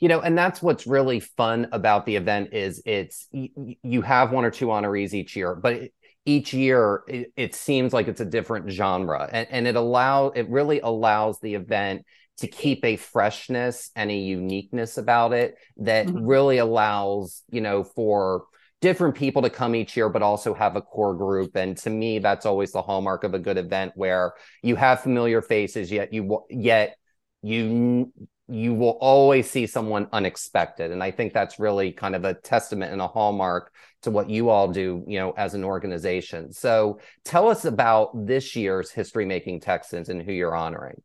You 0.00 0.08
know, 0.08 0.20
and 0.20 0.36
that's 0.36 0.62
what's 0.62 0.86
really 0.86 1.20
fun 1.20 1.68
about 1.72 2.06
the 2.06 2.16
event 2.16 2.52
is 2.52 2.82
it's 2.84 3.28
you 3.32 4.02
have 4.02 4.32
one 4.32 4.44
or 4.44 4.50
two 4.50 4.66
honorees 4.66 5.14
each 5.14 5.36
year, 5.36 5.54
but 5.54 5.90
each 6.26 6.54
year 6.54 7.02
it, 7.06 7.32
it 7.36 7.54
seems 7.54 7.92
like 7.92 8.08
it's 8.08 8.20
a 8.20 8.24
different 8.24 8.70
genre, 8.70 9.28
and, 9.30 9.46
and 9.50 9.66
it 9.66 9.76
allow 9.76 10.28
it 10.28 10.48
really 10.48 10.80
allows 10.80 11.38
the 11.40 11.54
event 11.54 12.04
to 12.38 12.48
keep 12.48 12.84
a 12.84 12.96
freshness 12.96 13.90
and 13.94 14.10
a 14.10 14.14
uniqueness 14.14 14.98
about 14.98 15.32
it 15.32 15.54
that 15.76 16.06
mm-hmm. 16.06 16.24
really 16.24 16.58
allows 16.58 17.42
you 17.50 17.60
know 17.60 17.84
for 17.84 18.44
different 18.84 19.14
people 19.14 19.40
to 19.40 19.48
come 19.48 19.74
each 19.74 19.96
year, 19.96 20.10
but 20.10 20.20
also 20.20 20.52
have 20.52 20.76
a 20.76 20.82
core 20.82 21.14
group. 21.14 21.56
And 21.56 21.74
to 21.78 21.88
me, 21.88 22.18
that's 22.18 22.44
always 22.44 22.70
the 22.70 22.82
hallmark 22.82 23.24
of 23.24 23.32
a 23.32 23.38
good 23.38 23.56
event 23.56 23.92
where 23.94 24.34
you 24.62 24.76
have 24.76 25.00
familiar 25.00 25.40
faces, 25.40 25.90
yet 25.90 26.12
you 26.12 26.44
yet 26.50 26.96
you 27.40 28.12
you 28.48 28.74
will 28.74 28.98
always 29.00 29.50
see 29.50 29.66
someone 29.66 30.08
unexpected. 30.12 30.90
And 30.90 31.02
I 31.02 31.10
think 31.10 31.32
that's 31.32 31.58
really 31.58 31.92
kind 31.92 32.14
of 32.14 32.24
a 32.24 32.34
testament 32.34 32.92
and 32.92 33.00
a 33.00 33.08
hallmark 33.08 33.72
to 34.02 34.10
what 34.10 34.28
you 34.28 34.50
all 34.50 34.68
do, 34.68 35.02
you 35.06 35.18
know, 35.18 35.32
as 35.32 35.54
an 35.54 35.64
organization. 35.64 36.52
So 36.52 37.00
tell 37.24 37.48
us 37.48 37.64
about 37.64 38.26
this 38.26 38.54
year's 38.54 38.90
History 38.90 39.24
Making 39.24 39.60
Texans 39.60 40.10
and 40.10 40.20
who 40.20 40.32
you're 40.32 40.54
honoring. 40.54 41.00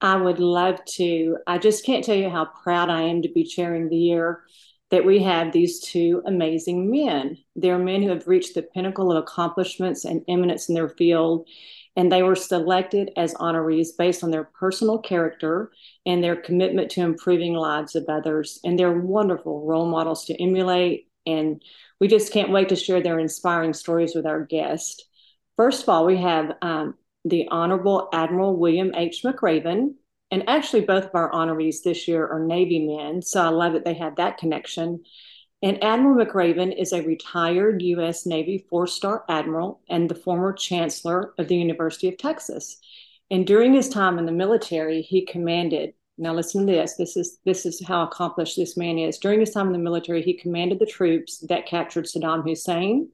I 0.00 0.16
would 0.16 0.38
love 0.38 0.84
to. 0.96 1.38
I 1.46 1.58
just 1.58 1.84
can't 1.84 2.04
tell 2.04 2.16
you 2.16 2.30
how 2.30 2.46
proud 2.46 2.90
I 2.90 3.02
am 3.02 3.22
to 3.22 3.28
be 3.32 3.44
chairing 3.44 3.88
the 3.88 3.96
year 3.96 4.42
that 4.90 5.04
we 5.04 5.22
have 5.22 5.52
these 5.52 5.80
two 5.80 6.22
amazing 6.26 6.90
men. 6.90 7.36
They're 7.56 7.78
men 7.78 8.02
who 8.02 8.10
have 8.10 8.26
reached 8.26 8.54
the 8.54 8.62
pinnacle 8.62 9.12
of 9.12 9.18
accomplishments 9.18 10.04
and 10.04 10.22
eminence 10.28 10.68
in 10.68 10.74
their 10.74 10.88
field, 10.88 11.48
and 11.98 12.12
they 12.12 12.22
were 12.22 12.36
selected 12.36 13.10
as 13.16 13.34
honorees 13.34 13.88
based 13.98 14.22
on 14.22 14.30
their 14.30 14.44
personal 14.44 15.00
character 15.00 15.72
and 16.06 16.22
their 16.22 16.36
commitment 16.36 16.92
to 16.92 17.00
improving 17.00 17.54
lives 17.54 17.96
of 17.96 18.04
others. 18.08 18.60
And 18.62 18.78
they're 18.78 19.00
wonderful 19.00 19.66
role 19.66 19.90
models 19.90 20.24
to 20.26 20.40
emulate, 20.40 21.08
and 21.26 21.60
we 21.98 22.06
just 22.06 22.32
can't 22.32 22.52
wait 22.52 22.68
to 22.68 22.76
share 22.76 23.02
their 23.02 23.18
inspiring 23.18 23.72
stories 23.72 24.14
with 24.14 24.26
our 24.26 24.44
guests. 24.44 25.04
First 25.56 25.82
of 25.82 25.88
all, 25.88 26.06
we 26.06 26.18
have 26.18 26.52
um, 26.62 26.94
the 27.24 27.48
Honorable 27.50 28.08
Admiral 28.12 28.56
William 28.56 28.94
H. 28.94 29.22
McRaven, 29.24 29.94
and 30.30 30.48
actually 30.48 30.82
both 30.82 31.06
of 31.06 31.14
our 31.14 31.32
honorees 31.32 31.82
this 31.82 32.06
year 32.06 32.24
are 32.28 32.46
Navy 32.46 32.86
men, 32.86 33.22
so 33.22 33.44
I 33.44 33.48
love 33.48 33.72
that 33.72 33.84
they 33.84 33.94
had 33.94 34.18
that 34.18 34.38
connection. 34.38 35.02
And 35.60 35.82
Admiral 35.82 36.24
McRaven 36.24 36.76
is 36.76 36.92
a 36.92 37.02
retired 37.02 37.82
U.S. 37.82 38.26
Navy 38.26 38.64
four-star 38.70 39.24
admiral 39.28 39.80
and 39.88 40.08
the 40.08 40.14
former 40.14 40.52
chancellor 40.52 41.34
of 41.36 41.48
the 41.48 41.56
University 41.56 42.08
of 42.08 42.16
Texas. 42.16 42.78
And 43.30 43.46
during 43.46 43.74
his 43.74 43.88
time 43.88 44.18
in 44.18 44.26
the 44.26 44.32
military, 44.32 45.02
he 45.02 45.26
commanded. 45.26 45.94
Now 46.16 46.32
listen 46.32 46.66
to 46.66 46.72
this. 46.72 46.94
This 46.94 47.16
is 47.16 47.38
this 47.44 47.66
is 47.66 47.84
how 47.84 48.04
accomplished 48.04 48.56
this 48.56 48.76
man 48.76 48.98
is. 48.98 49.18
During 49.18 49.40
his 49.40 49.50
time 49.50 49.66
in 49.66 49.72
the 49.72 49.78
military, 49.78 50.22
he 50.22 50.34
commanded 50.34 50.78
the 50.78 50.86
troops 50.86 51.38
that 51.48 51.66
captured 51.66 52.06
Saddam 52.06 52.48
Hussein, 52.48 53.08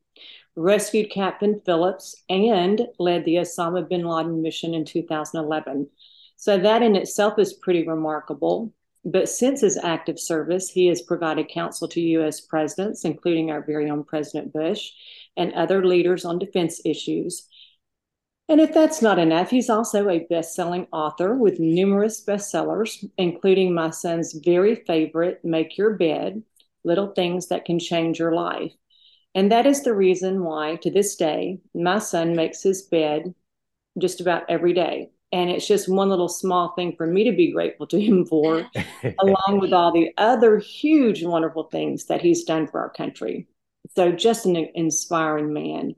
rescued 0.54 1.10
Captain 1.10 1.60
Phillips, 1.64 2.14
and 2.28 2.86
led 2.98 3.24
the 3.24 3.36
Osama 3.36 3.88
bin 3.88 4.04
Laden 4.04 4.42
mission 4.42 4.74
in 4.74 4.84
2011. 4.84 5.88
So 6.36 6.58
that 6.58 6.82
in 6.82 6.94
itself 6.94 7.38
is 7.38 7.54
pretty 7.54 7.86
remarkable. 7.86 8.72
But 9.04 9.28
since 9.28 9.60
his 9.60 9.76
active 9.76 10.18
service, 10.18 10.70
he 10.70 10.86
has 10.86 11.02
provided 11.02 11.48
counsel 11.48 11.88
to 11.88 12.00
U.S. 12.00 12.40
presidents, 12.40 13.04
including 13.04 13.50
our 13.50 13.62
very 13.62 13.90
own 13.90 14.04
President 14.04 14.52
Bush, 14.52 14.92
and 15.36 15.52
other 15.52 15.84
leaders 15.84 16.24
on 16.24 16.38
defense 16.38 16.80
issues. 16.84 17.46
And 18.48 18.60
if 18.60 18.72
that's 18.72 19.02
not 19.02 19.18
enough, 19.18 19.50
he's 19.50 19.70
also 19.70 20.08
a 20.08 20.26
best 20.30 20.54
selling 20.54 20.86
author 20.92 21.34
with 21.34 21.60
numerous 21.60 22.24
bestsellers, 22.24 23.04
including 23.18 23.74
my 23.74 23.90
son's 23.90 24.32
very 24.32 24.76
favorite, 24.86 25.40
Make 25.44 25.76
Your 25.76 25.94
Bed 25.94 26.42
Little 26.82 27.08
Things 27.08 27.48
That 27.48 27.64
Can 27.64 27.78
Change 27.78 28.18
Your 28.18 28.34
Life. 28.34 28.72
And 29.34 29.50
that 29.50 29.66
is 29.66 29.82
the 29.82 29.94
reason 29.94 30.44
why, 30.44 30.76
to 30.76 30.90
this 30.90 31.16
day, 31.16 31.58
my 31.74 31.98
son 31.98 32.36
makes 32.36 32.62
his 32.62 32.82
bed 32.82 33.34
just 33.98 34.20
about 34.20 34.44
every 34.48 34.72
day 34.72 35.10
and 35.32 35.50
it's 35.50 35.66
just 35.66 35.88
one 35.88 36.08
little 36.08 36.28
small 36.28 36.74
thing 36.76 36.94
for 36.96 37.06
me 37.06 37.24
to 37.24 37.32
be 37.32 37.52
grateful 37.52 37.86
to 37.88 38.00
him 38.00 38.24
for 38.24 38.66
along 39.18 39.58
with 39.60 39.72
all 39.72 39.92
the 39.92 40.10
other 40.16 40.58
huge 40.58 41.24
wonderful 41.24 41.64
things 41.64 42.04
that 42.06 42.20
he's 42.20 42.44
done 42.44 42.66
for 42.66 42.80
our 42.80 42.90
country. 42.90 43.48
So 43.96 44.12
just 44.12 44.46
an 44.46 44.56
inspiring 44.74 45.52
man. 45.52 45.94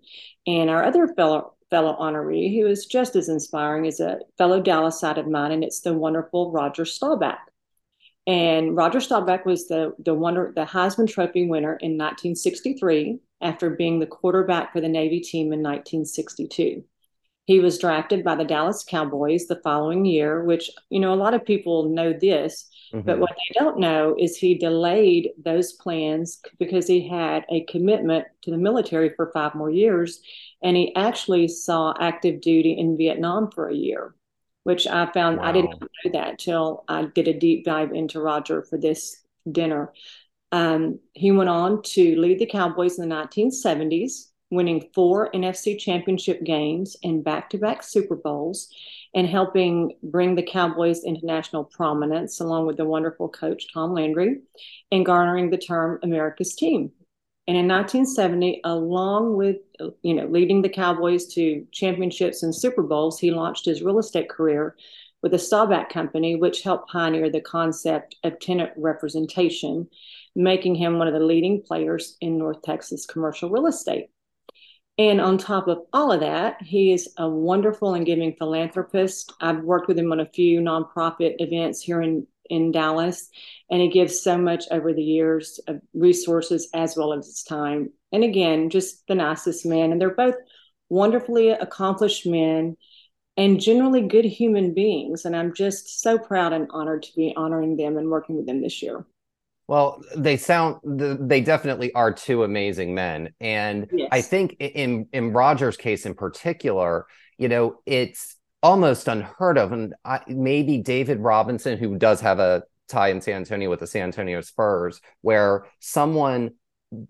And 0.47 0.71
our 0.71 0.85
other 0.85 1.09
fellow 1.09 1.53
fellow 1.69 1.97
honoree 2.01 2.59
who 2.59 2.67
is 2.67 2.87
just 2.87 3.17
as 3.17 3.29
inspiring 3.29 3.87
is 3.87 3.99
a 3.99 4.21
fellow 4.39 4.63
Dallasite 4.63 5.19
of 5.19 5.27
mine 5.27 5.51
and 5.51 5.65
it's 5.65 5.81
the 5.81 5.93
wonderful 5.93 6.53
roger 6.53 6.85
staubach. 6.85 7.39
And 8.27 8.77
roger 8.77 9.01
staubach 9.01 9.45
was 9.45 9.69
the 9.69 9.95
the 9.99 10.15
wonder 10.15 10.53
the 10.55 10.65
heisman 10.65 11.09
trophy 11.09 11.47
winner 11.47 11.77
in 11.77 11.99
1963 11.99 13.19
after 13.41 13.71
being 13.71 13.99
the 13.99 14.07
quarterback 14.07 14.73
for 14.73 14.81
the 14.81 14.89
navy 14.89 15.21
team 15.21 15.53
in 15.53 15.63
1962 15.63 16.85
he 17.47 17.61
was 17.61 17.79
drafted 17.79 18.25
by 18.25 18.35
the 18.35 18.45
Dallas 18.45 18.85
Cowboys 18.85 19.47
the 19.47 19.61
following 19.63 20.05
year, 20.05 20.43
which, 20.43 20.69
you 20.91 20.99
know, 20.99 21.15
a 21.15 21.17
lot 21.17 21.33
of 21.33 21.45
people 21.45 21.89
know 21.89 22.13
this, 22.13 22.69
mm-hmm. 22.93 23.07
but 23.07 23.21
what 23.21 23.31
they 23.31 23.59
don't 23.59 23.79
know 23.79 24.17
is 24.19 24.37
he 24.37 24.59
delayed 24.59 25.31
those 25.43 25.73
plans 25.75 26.41
because 26.59 26.89
he 26.89 27.09
had 27.09 27.47
a 27.49 27.65
commitment 27.65 28.27
to 28.43 28.51
the 28.51 28.59
military 28.59 29.11
for 29.15 29.31
five 29.33 29.55
more 29.55 29.71
years. 29.71 30.21
And 30.61 30.77
he 30.77 30.95
actually 30.97 31.47
saw 31.47 31.95
active 32.01 32.41
duty 32.41 32.73
in 32.73 32.97
Vietnam 32.97 33.53
for 33.53 33.69
a 33.69 33.75
year, 33.75 34.17
which 34.65 34.89
I 34.89 35.07
found 35.13 35.39
wow. 35.39 35.45
I 35.45 35.53
didn't 35.53 35.81
know 35.81 36.13
that 36.15 36.41
till 36.41 36.85
I 36.89 37.05
did 37.05 37.29
a 37.29 37.39
deep 37.39 37.65
dive 37.65 37.93
into 37.93 38.21
Roger 38.21 38.63
for 38.63 38.77
this 38.77 39.23
dinner. 39.51 39.93
Um, 40.51 40.99
he 41.13 41.31
went 41.31 41.51
on 41.51 41.83
to 41.83 42.21
lead 42.21 42.41
the 42.41 42.47
Cowboys 42.47 42.99
in 42.99 43.09
the 43.09 43.15
1970s 43.15 44.31
winning 44.57 44.89
four 44.95 45.31
NFC 45.33 45.79
championship 45.79 46.43
games 46.43 46.97
and 47.05 47.23
back 47.23 47.51
to 47.51 47.59
back 47.59 47.83
Super 47.83 48.17
Bowls. 48.17 48.69
and 49.15 49.27
helping 49.27 49.97
bring 50.03 50.35
the 50.35 50.43
Cowboys 50.43 51.05
into 51.05 51.25
national 51.25 51.65
prominence, 51.65 52.41
along 52.41 52.67
with 52.67 52.77
the 52.77 52.85
wonderful 52.85 53.29
coach 53.29 53.73
Tom 53.73 53.95
Landry, 53.95 54.41
and 54.93 55.07
garnering 55.07 55.49
the 55.51 55.57
term 55.57 55.99
America's 56.03 56.55
Team. 56.55 56.93
And 57.49 57.57
in 57.57 57.69
1970, 57.69 58.61
along 58.65 59.37
with 59.37 59.59
you 60.03 60.15
know 60.15 60.27
leading 60.27 60.63
the 60.63 60.69
Cowboys 60.69 61.27
to 61.35 61.65
championships 61.73 62.43
and 62.43 62.55
Super 62.55 62.83
Bowls, 62.83 63.21
he 63.21 63.31
launched 63.31 63.67
his 63.67 63.83
real 63.83 64.01
estate 64.01 64.29
career 64.29 64.77
with 65.23 65.33
a 65.33 65.39
Staubach 65.39 65.89
company, 65.89 66.37
which 66.37 66.63
helped 66.63 66.91
pioneer 66.91 67.31
the 67.31 67.41
concept 67.41 68.17
of 68.25 68.39
tenant 68.39 68.73
representation, 68.77 69.89
making 70.35 70.75
him 70.75 70.99
one 70.99 71.09
of 71.09 71.15
the 71.15 71.21
leading 71.21 71.63
players 71.63 72.17
in 72.21 72.39
North 72.39 72.63
Texas 72.63 73.07
commercial 73.07 73.51
real 73.51 73.67
estate. 73.67 74.09
And 74.99 75.21
on 75.21 75.37
top 75.37 75.69
of 75.69 75.81
all 75.93 76.11
of 76.11 76.21
that, 76.21 76.63
he 76.63 76.93
is 76.93 77.09
a 77.19 77.29
wonderful 77.29 77.95
and 77.95 78.07
giving 78.07 78.35
philanthropist. 78.35 79.33
I've 79.41 79.63
worked 79.63 79.89
with 79.89 79.99
him 79.99 80.11
on 80.11 80.21
a 80.21 80.31
few 80.31 80.61
nonprofit 80.61 81.35
events 81.39 81.83
here 81.83 82.01
in, 82.01 82.27
in 82.49 82.73
Dallas, 82.73 83.29
and 83.71 83.83
he 83.83 83.89
gives 83.89 84.21
so 84.21 84.39
much 84.39 84.65
over 84.71 84.95
the 84.95 85.03
years 85.03 85.61
of 85.69 85.83
resources 85.93 86.71
as 86.73 86.97
well 86.97 87.13
as 87.13 87.27
his 87.27 87.43
time. 87.43 87.93
And 88.11 88.25
again, 88.25 88.71
just 88.71 89.07
the 89.07 89.15
nicest 89.15 89.67
man. 89.67 89.93
And 89.93 90.01
they're 90.01 90.15
both 90.15 90.37
wonderfully 90.89 91.51
accomplished 91.51 92.27
men 92.27 92.77
and 93.37 93.61
generally 93.61 94.01
good 94.01 94.25
human 94.25 94.73
beings. 94.73 95.27
And 95.27 95.37
I'm 95.37 95.53
just 95.53 96.01
so 96.01 96.17
proud 96.17 96.55
and 96.55 96.69
honored 96.71 97.03
to 97.03 97.15
be 97.15 97.35
honoring 97.37 97.77
them 97.77 97.99
and 97.99 98.09
working 98.09 98.37
with 98.37 98.47
them 98.47 98.63
this 98.63 98.83
year. 98.83 99.05
Well, 99.69 100.03
they 100.17 100.37
sound 100.37 100.79
they 100.85 101.41
definitely 101.41 101.93
are 101.93 102.13
two 102.13 102.45
amazing 102.45 102.95
men, 102.95 103.31
and 103.41 103.89
yes. 103.93 104.09
I 104.13 104.21
think 104.21 104.57
in 104.61 105.09
in 105.13 105.33
Roger's 105.33 105.77
case 105.77 106.07
in 106.07 106.15
particular, 106.15 107.07
you 107.37 107.49
know, 107.49 107.79
it's 107.85 108.37
almost 108.63 109.09
unheard 109.09 109.59
of, 109.59 109.73
and 109.73 109.95
I, 110.05 110.21
maybe 110.29 110.79
David 110.79 111.19
Robinson, 111.19 111.79
who 111.79 111.99
does 111.99 112.21
have 112.21 112.39
a 112.39 112.63
tie 112.89 113.09
in 113.09 113.21
San 113.21 113.37
Antonio 113.37 113.69
with 113.69 113.81
the 113.81 113.87
San 113.89 114.05
Antonio 114.05 114.41
Spurs, 114.41 115.01
where 115.23 115.67
someone 115.81 116.53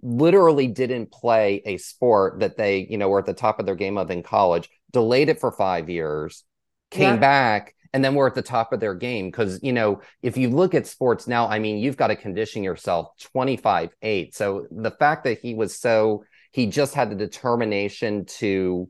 literally 0.03 0.67
didn't 0.67 1.13
play 1.13 1.63
a 1.67 1.77
sport 1.77 2.41
that 2.41 2.57
they, 2.57 2.87
you 2.89 2.97
know, 2.97 3.09
were 3.09 3.19
at 3.19 3.27
the 3.27 3.35
top 3.35 3.61
of 3.61 3.67
their 3.67 3.75
game 3.75 3.99
of 3.99 4.11
in 4.11 4.23
college, 4.23 4.71
delayed 4.93 5.29
it 5.29 5.41
for 5.41 5.53
five 5.53 5.91
years, 5.91 6.43
came 6.91 7.15
yeah. 7.15 7.21
back 7.21 7.75
and 7.97 8.05
then 8.05 8.15
we're 8.15 8.27
at 8.27 8.35
the 8.35 8.43
top 8.43 8.75
of 8.75 8.81
their 8.81 8.95
game. 8.95 9.31
Because 9.31 9.59
you 9.63 9.73
know 9.73 10.03
if 10.21 10.37
you 10.37 10.51
look 10.51 10.75
at 10.75 10.87
sports 10.87 11.27
now 11.27 11.49
i 11.49 11.59
mean 11.59 11.79
you've 11.79 11.97
got 11.97 12.09
to 12.09 12.17
condition 12.17 12.63
yourself 12.63 13.09
25 13.33 13.91
8 14.03 14.35
so 14.35 14.67
the 14.71 14.91
fact 14.91 15.25
that 15.25 15.39
he 15.41 15.55
was 15.55 15.79
so 15.79 16.25
he 16.53 16.67
just 16.67 16.95
had 16.95 17.11
the 17.11 17.17
determination 17.17 18.27
to 18.27 18.89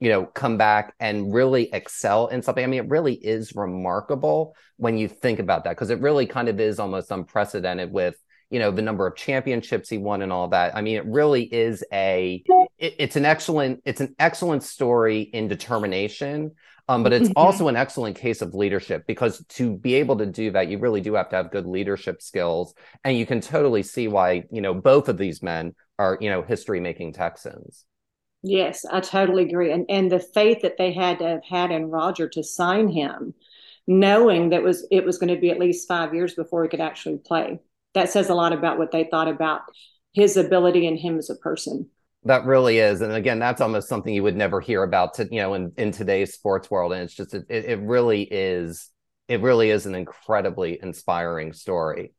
you 0.00 0.08
know 0.08 0.24
come 0.26 0.56
back 0.56 0.94
and 1.00 1.34
really 1.34 1.72
excel 1.72 2.28
in 2.28 2.42
something 2.42 2.62
i 2.62 2.66
mean 2.66 2.84
it 2.84 2.88
really 2.88 3.14
is 3.14 3.56
remarkable 3.56 4.54
when 4.76 4.96
you 4.96 5.08
think 5.08 5.40
about 5.40 5.64
that 5.64 5.70
because 5.70 5.90
it 5.90 6.00
really 6.00 6.26
kind 6.26 6.48
of 6.48 6.60
is 6.60 6.78
almost 6.78 7.10
unprecedented 7.10 7.90
with 7.92 8.16
you 8.50 8.60
know 8.60 8.70
the 8.70 8.82
number 8.82 9.06
of 9.06 9.16
championships 9.16 9.88
he 9.88 9.98
won 9.98 10.22
and 10.22 10.32
all 10.32 10.46
that. 10.48 10.76
I 10.76 10.80
mean 10.80 10.96
it 10.96 11.06
really 11.06 11.42
is 11.42 11.82
a 11.92 12.44
it, 12.78 12.94
it's 12.98 13.16
an 13.16 13.24
excellent 13.24 13.82
it's 13.84 14.00
an 14.00 14.14
excellent 14.18 14.62
story 14.62 15.22
in 15.22 15.48
determination 15.48 16.52
um, 16.88 17.02
but 17.02 17.12
it's 17.12 17.30
also 17.36 17.68
an 17.68 17.76
excellent 17.76 18.16
case 18.16 18.42
of 18.42 18.54
leadership 18.54 19.06
because 19.06 19.44
to 19.50 19.76
be 19.76 19.94
able 19.94 20.16
to 20.18 20.26
do 20.26 20.50
that, 20.52 20.68
you 20.68 20.78
really 20.78 21.00
do 21.00 21.14
have 21.14 21.28
to 21.30 21.36
have 21.36 21.50
good 21.50 21.66
leadership 21.66 22.22
skills. 22.22 22.74
And 23.04 23.16
you 23.16 23.26
can 23.26 23.40
totally 23.40 23.82
see 23.82 24.08
why, 24.08 24.44
you 24.50 24.60
know, 24.60 24.74
both 24.74 25.08
of 25.08 25.18
these 25.18 25.42
men 25.42 25.74
are, 25.98 26.18
you 26.20 26.30
know, 26.30 26.42
history 26.42 26.80
making 26.80 27.12
Texans. 27.12 27.84
Yes, 28.42 28.84
I 28.84 29.00
totally 29.00 29.44
agree. 29.44 29.72
And 29.72 29.86
and 29.88 30.12
the 30.12 30.20
faith 30.20 30.60
that 30.62 30.76
they 30.76 30.92
had 30.92 31.18
to 31.20 31.26
have 31.26 31.44
had 31.48 31.70
in 31.70 31.90
Roger 31.90 32.28
to 32.28 32.42
sign 32.42 32.88
him, 32.88 33.32
knowing 33.86 34.50
that 34.50 34.62
was 34.62 34.86
it 34.90 35.04
was 35.06 35.16
going 35.16 35.34
to 35.34 35.40
be 35.40 35.50
at 35.50 35.58
least 35.58 35.88
five 35.88 36.14
years 36.14 36.34
before 36.34 36.62
he 36.62 36.68
could 36.68 36.80
actually 36.80 37.18
play. 37.18 37.60
That 37.94 38.10
says 38.10 38.28
a 38.28 38.34
lot 38.34 38.52
about 38.52 38.76
what 38.78 38.90
they 38.90 39.04
thought 39.04 39.28
about 39.28 39.62
his 40.12 40.36
ability 40.36 40.86
and 40.86 40.98
him 40.98 41.16
as 41.18 41.30
a 41.30 41.36
person. 41.36 41.88
That 42.26 42.46
really 42.46 42.78
is, 42.78 43.02
and 43.02 43.12
again, 43.12 43.38
that's 43.38 43.60
almost 43.60 43.88
something 43.88 44.14
you 44.14 44.22
would 44.22 44.36
never 44.36 44.60
hear 44.60 44.82
about, 44.82 45.14
to, 45.14 45.28
you 45.30 45.42
know, 45.42 45.54
in 45.54 45.72
in 45.76 45.92
today's 45.92 46.32
sports 46.32 46.70
world. 46.70 46.92
And 46.92 47.02
it's 47.02 47.14
just 47.14 47.34
it, 47.34 47.46
it 47.48 47.80
really 47.80 48.22
is 48.22 48.90
it 49.28 49.40
really 49.40 49.70
is 49.70 49.86
an 49.86 49.94
incredibly 49.94 50.78
inspiring 50.82 51.52
story. 51.52 52.12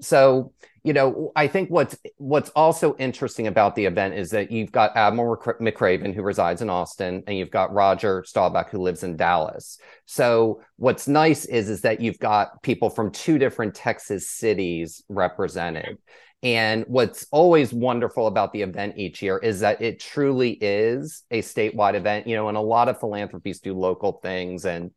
So, 0.00 0.52
you 0.82 0.92
know, 0.92 1.32
I 1.36 1.46
think 1.46 1.70
what's 1.70 1.96
what's 2.16 2.50
also 2.50 2.96
interesting 2.96 3.46
about 3.46 3.76
the 3.76 3.84
event 3.84 4.14
is 4.14 4.30
that 4.30 4.50
you've 4.50 4.72
got 4.72 4.96
Admiral 4.96 5.36
McRaven 5.36 6.12
who 6.14 6.22
resides 6.22 6.62
in 6.62 6.68
Austin, 6.68 7.22
and 7.26 7.38
you've 7.38 7.50
got 7.50 7.72
Roger 7.72 8.24
Staubach 8.26 8.70
who 8.70 8.78
lives 8.78 9.04
in 9.04 9.16
Dallas. 9.16 9.78
So, 10.06 10.62
what's 10.76 11.06
nice 11.06 11.44
is 11.44 11.70
is 11.70 11.82
that 11.82 12.00
you've 12.00 12.18
got 12.18 12.62
people 12.62 12.90
from 12.90 13.12
two 13.12 13.38
different 13.38 13.74
Texas 13.74 14.28
cities 14.28 15.02
represented, 15.08 15.98
and 16.44 16.84
what's 16.88 17.26
always 17.32 17.72
wonderful 17.72 18.26
about 18.26 18.52
the 18.52 18.60
event 18.60 18.98
each 18.98 19.22
year 19.22 19.38
is 19.38 19.60
that 19.60 19.80
it 19.80 19.98
truly 19.98 20.50
is 20.50 21.22
a 21.30 21.40
statewide 21.40 21.94
event, 21.94 22.26
you 22.26 22.36
know, 22.36 22.48
and 22.48 22.58
a 22.58 22.60
lot 22.60 22.90
of 22.90 23.00
philanthropies 23.00 23.60
do 23.60 23.72
local 23.72 24.20
things. 24.22 24.66
And 24.66 24.90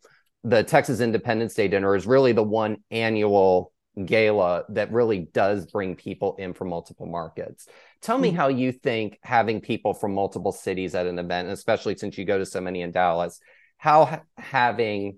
the 0.43 0.63
Texas 0.63 0.99
Independence 0.99 1.53
Day 1.53 1.69
dinner 1.69 1.95
is 1.95 2.05
really 2.05 2.33
the 2.33 2.43
one 2.43 2.83
annual 2.91 3.71
gala 4.03 4.65
that 4.69 4.91
really 4.91 5.29
does 5.33 5.65
bring 5.67 5.95
people 5.95 6.35
in 6.35 6.53
from 6.53 6.67
multiple 6.67 7.07
markets. 7.07 7.67
Tell 8.01 8.17
me 8.17 8.27
mm-hmm. 8.27 8.37
how 8.37 8.49
you 8.49 8.73
think 8.73 9.17
having 9.23 9.61
people 9.61 9.93
from 9.93 10.13
multiple 10.13 10.51
cities 10.51 10.95
at 10.95 11.07
an 11.07 11.17
event, 11.17 11.47
especially 11.47 11.95
since 11.95 12.17
you 12.17 12.25
go 12.25 12.37
to 12.37 12.45
so 12.45 12.59
many 12.59 12.81
in 12.81 12.91
Dallas, 12.91 13.39
how 13.77 14.21
having 14.37 15.17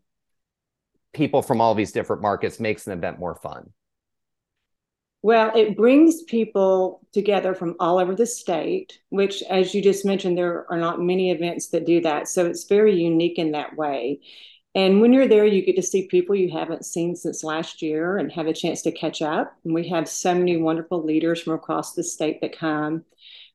people 1.11 1.41
from 1.41 1.59
all 1.59 1.73
these 1.73 1.91
different 1.91 2.21
markets 2.21 2.59
makes 2.59 2.85
an 2.85 2.93
event 2.93 3.17
more 3.17 3.33
fun. 3.33 3.73
Well, 5.21 5.51
it 5.53 5.75
brings 5.75 6.23
people 6.23 7.01
together 7.11 7.53
from 7.53 7.75
all 7.79 7.99
over 7.99 8.15
the 8.15 8.25
state, 8.25 8.99
which, 9.09 9.43
as 9.43 9.73
you 9.75 9.81
just 9.81 10.05
mentioned, 10.05 10.37
there 10.37 10.65
are 10.71 10.77
not 10.77 11.01
many 11.01 11.31
events 11.31 11.67
that 11.69 11.85
do 11.85 11.99
that. 12.01 12.29
So 12.29 12.45
it's 12.45 12.63
very 12.63 12.95
unique 12.95 13.37
in 13.37 13.51
that 13.51 13.75
way. 13.75 14.21
And 14.75 15.01
when 15.01 15.11
you're 15.11 15.27
there, 15.27 15.45
you 15.45 15.65
get 15.65 15.75
to 15.75 15.81
see 15.81 16.07
people 16.07 16.35
you 16.35 16.51
haven't 16.51 16.85
seen 16.85 17.15
since 17.15 17.43
last 17.43 17.81
year 17.81 18.17
and 18.17 18.31
have 18.31 18.47
a 18.47 18.53
chance 18.53 18.81
to 18.83 18.91
catch 18.91 19.21
up. 19.21 19.57
And 19.65 19.73
we 19.73 19.89
have 19.89 20.07
so 20.07 20.33
many 20.33 20.55
wonderful 20.55 21.03
leaders 21.03 21.41
from 21.41 21.53
across 21.53 21.95
the 21.95 22.03
state 22.03 22.39
that 22.39 22.57
come. 22.57 23.03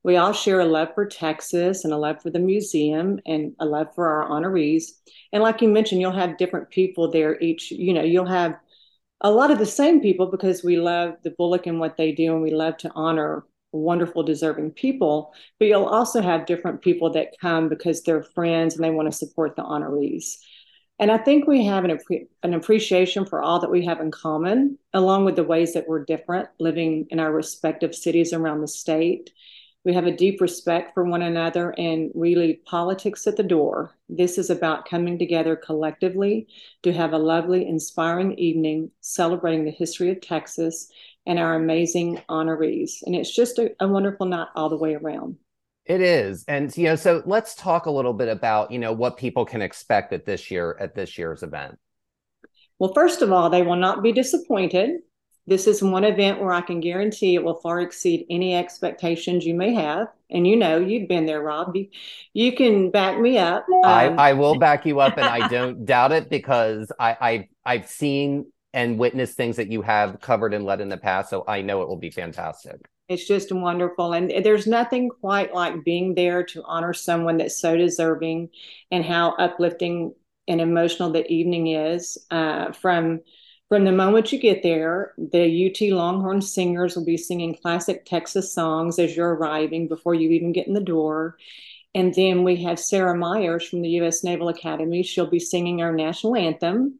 We 0.03 0.19
all 0.19 0.35
share 0.35 0.61
a 0.61 0.67
love 0.67 0.89
for 0.95 1.07
Texas 1.07 1.85
and 1.85 1.95
a 1.95 1.97
love 1.97 2.21
for 2.21 2.29
the 2.29 2.41
museum 2.41 3.21
and 3.25 3.55
a 3.59 3.65
love 3.65 3.95
for 3.95 4.07
our 4.07 4.29
honorees. 4.29 4.91
And 5.33 5.43
like 5.43 5.63
you 5.63 5.69
mentioned, 5.69 6.03
you'll 6.03 6.13
have 6.13 6.37
different 6.37 6.69
people 6.69 7.11
there 7.11 7.41
each, 7.41 7.71
you 7.71 7.95
know, 7.95 8.03
you'll 8.03 8.27
have 8.27 8.59
a 9.21 9.31
lot 9.31 9.51
of 9.51 9.59
the 9.59 9.67
same 9.67 10.01
people 10.01 10.31
because 10.31 10.63
we 10.63 10.77
love 10.77 11.15
the 11.23 11.31
Bullock 11.31 11.67
and 11.67 11.81
what 11.81 11.97
they 11.97 12.13
do, 12.13 12.33
and 12.35 12.43
we 12.43 12.51
love 12.51 12.77
to 12.79 12.93
honor 12.95 13.45
wonderful, 13.73 14.23
deserving 14.23 14.71
people. 14.71 15.33
But 15.59 15.69
you'll 15.69 15.85
also 15.85 16.23
have 16.23 16.47
different 16.47 16.83
people 16.83 17.11
that 17.13 17.35
come 17.41 17.69
because 17.69 18.03
they're 18.03 18.23
friends 18.23 18.75
and 18.75 18.85
they 18.85 18.91
want 18.91 19.11
to 19.11 19.17
support 19.17 19.57
the 19.57 19.63
honorees. 19.63 20.37
And 20.99 21.11
I 21.11 21.19
think 21.19 21.47
we 21.47 21.65
have 21.65 21.85
an, 21.85 21.99
an 22.45 22.55
appreciation 22.55 23.27
for 23.27 23.43
all 23.43 23.59
that 23.61 23.71
we 23.71 23.85
have 23.85 24.01
in 24.01 24.13
common, 24.13 24.79
along 24.93 25.25
with 25.25 25.35
the 25.35 25.43
ways 25.43 25.75
that 25.75 25.89
we're 25.89 26.05
different 26.05 26.49
living 26.61 27.07
in 27.11 27.19
our 27.19 27.33
respective 27.33 27.95
cities 27.95 28.33
around 28.33 28.61
the 28.61 28.69
state. 28.69 29.31
We 29.85 29.93
have 29.93 30.07
a 30.07 30.17
deep 30.17 30.41
respect 30.41 30.95
for 30.95 31.05
one 31.05 31.21
another 31.21 31.75
and 31.77 32.11
we 32.15 32.37
leave 32.37 32.65
politics 32.65 33.27
at 33.27 33.37
the 33.37 33.43
door. 33.43 33.95
This 34.09 34.39
is 34.39 34.49
about 34.49 34.89
coming 34.89 35.19
together 35.19 35.57
collectively 35.57 36.49
to 36.85 36.93
have 36.93 37.13
a 37.13 37.19
lovely, 37.19 37.69
inspiring 37.69 38.33
evening 38.39 38.91
celebrating 39.01 39.67
the 39.67 39.71
history 39.71 40.11
of 40.11 40.23
Texas 40.23 40.89
and 41.27 41.39
our 41.39 41.55
amazing 41.55 42.23
honorees. 42.31 43.03
And 43.05 43.15
it's 43.15 43.35
just 43.35 43.59
a, 43.59 43.73
a 43.79 43.87
wonderful 43.87 44.27
night 44.27 44.49
all 44.55 44.71
the 44.71 44.77
way 44.77 44.95
around. 44.95 45.37
It 45.85 46.01
is. 46.01 46.45
And 46.49 46.75
you 46.77 46.85
know, 46.85 46.97
so 46.97 47.23
let's 47.27 47.55
talk 47.55 47.85
a 47.85 47.91
little 47.91 48.15
bit 48.15 48.29
about, 48.29 48.71
you 48.71 48.79
know, 48.79 48.93
what 48.93 49.19
people 49.19 49.45
can 49.45 49.61
expect 49.61 50.15
at 50.15 50.25
this 50.25 50.51
year 50.51 50.77
at 50.81 50.95
this 50.95 51.19
year's 51.19 51.43
event. 51.43 51.79
Well, 52.79 52.95
first 52.95 53.21
of 53.21 53.33
all, 53.33 53.51
they 53.51 53.63
will 53.63 53.77
not 53.77 54.03
be 54.03 54.13
disappointed. 54.13 55.01
This 55.47 55.67
is 55.67 55.83
one 55.83 56.05
event 56.05 56.41
where 56.41 56.53
I 56.53 56.63
can 56.63 56.81
guarantee 56.81 57.35
it 57.35 57.45
will 57.45 57.61
far 57.61 57.81
exceed 57.81 58.27
any 58.31 58.55
expectations 58.55 59.45
you 59.45 59.55
may 59.55 59.75
have. 59.75 60.09
And 60.31 60.47
you 60.47 60.57
know, 60.57 60.79
you've 60.79 61.09
been 61.09 61.27
there, 61.27 61.43
Rob. 61.43 61.77
You, 61.77 61.89
you 62.33 62.53
can 62.53 62.91
back 62.91 63.21
me 63.21 63.37
up. 63.37 63.67
Um, 63.69 63.85
I, 63.85 64.07
I 64.07 64.33
will 64.33 64.59
back 64.59 64.87
you 64.87 65.01
up, 65.01 65.19
and 65.19 65.27
I 65.27 65.47
don't 65.49 65.85
doubt 65.85 66.13
it 66.13 66.31
because 66.31 66.91
I, 66.99 67.17
I 67.21 67.49
I've 67.65 67.87
seen 67.89 68.47
and 68.73 68.99
witnessed 68.99 69.37
things 69.37 69.57
that 69.57 69.69
you 69.69 69.83
have 69.83 70.21
covered 70.21 70.53
and 70.53 70.65
led 70.65 70.81
in 70.81 70.89
the 70.89 70.97
past. 70.97 71.31
So 71.31 71.45
I 71.47 71.63
know 71.63 71.83
it 71.83 71.89
will 71.89 71.97
be 71.97 72.11
fantastic. 72.11 72.77
It's 73.09 73.27
just 73.29 73.53
wonderful. 73.53 74.15
And 74.15 74.33
there's 74.45 74.67
nothing 74.67 75.11
quite 75.11 75.55
like 75.55 75.85
being 75.85 76.15
there 76.15 76.43
to 76.47 76.63
honor 76.65 76.93
someone 76.93 77.37
that's 77.37 77.61
so 77.61 77.77
deserving 77.77 78.49
and 78.91 79.05
how 79.05 79.35
uplifting 79.37 80.15
and 80.49 80.61
emotional 80.61 81.13
the 81.13 81.27
evening 81.31 81.69
is 81.69 82.19
uh, 82.31 82.73
from 82.73 83.21
from 83.69 83.85
the 83.85 83.93
moment 83.93 84.33
you 84.33 84.39
get 84.39 84.63
there, 84.63 85.15
the 85.17 85.67
UT 85.67 85.91
Longhorn 85.91 86.43
singers 86.43 86.97
will 86.97 87.05
be 87.05 87.17
singing 87.17 87.57
classic 87.57 88.05
Texas 88.05 88.53
songs 88.53 88.99
as 88.99 89.17
you're 89.17 89.35
arriving 89.35 89.89
before 89.89 90.15
you 90.15 90.31
even 90.31 90.53
get 90.53 90.67
in 90.67 90.75
the 90.75 90.81
door. 90.81 91.37
And 91.95 92.15
then 92.15 92.45
we 92.45 92.63
have 92.65 92.79
Sarah 92.79 93.17
Myers 93.17 93.67
from 93.69 93.83
the 93.83 93.89
U.S. 93.91 94.25
Naval 94.25 94.49
Academy. 94.49 95.03
She'll 95.03 95.31
be 95.31 95.39
singing 95.39 95.81
our 95.81 95.93
national 95.93 96.37
anthem, 96.37 96.99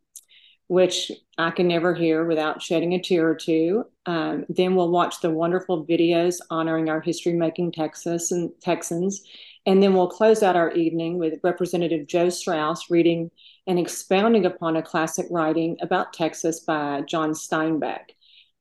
which 0.69 1.13
I 1.37 1.51
can 1.51 1.69
never 1.69 1.95
hear 1.95 2.25
without 2.25 2.63
shedding 2.63 2.95
a 2.95 3.03
tear 3.03 3.29
or 3.29 3.35
two. 3.35 3.85
Um, 4.07 4.47
then 4.49 4.75
we'll 4.75 4.91
watch 4.91 5.21
the 5.21 5.31
wonderful 5.31 5.85
videos 5.85 6.37
honoring 6.49 6.89
our 6.89 7.01
history-making 7.01 7.73
Texas 7.73 8.31
and 8.31 8.53
Texans, 8.63 9.23
and 9.67 9.83
then 9.83 9.95
we'll 9.95 10.09
close 10.09 10.43
out 10.43 10.57
our 10.57 10.71
evening 10.73 11.19
with 11.19 11.41
Representative 11.43 12.07
Joe 12.07 12.29
Straus 12.29 12.91
reading 12.91 13.31
and 13.67 13.79
expounding 13.79 14.47
upon 14.47 14.77
a 14.77 14.83
classic 14.83 15.27
writing 15.31 15.77
about 15.81 16.13
Texas 16.13 16.61
by 16.61 17.03
John 17.03 17.31
Steinbeck. 17.33 18.11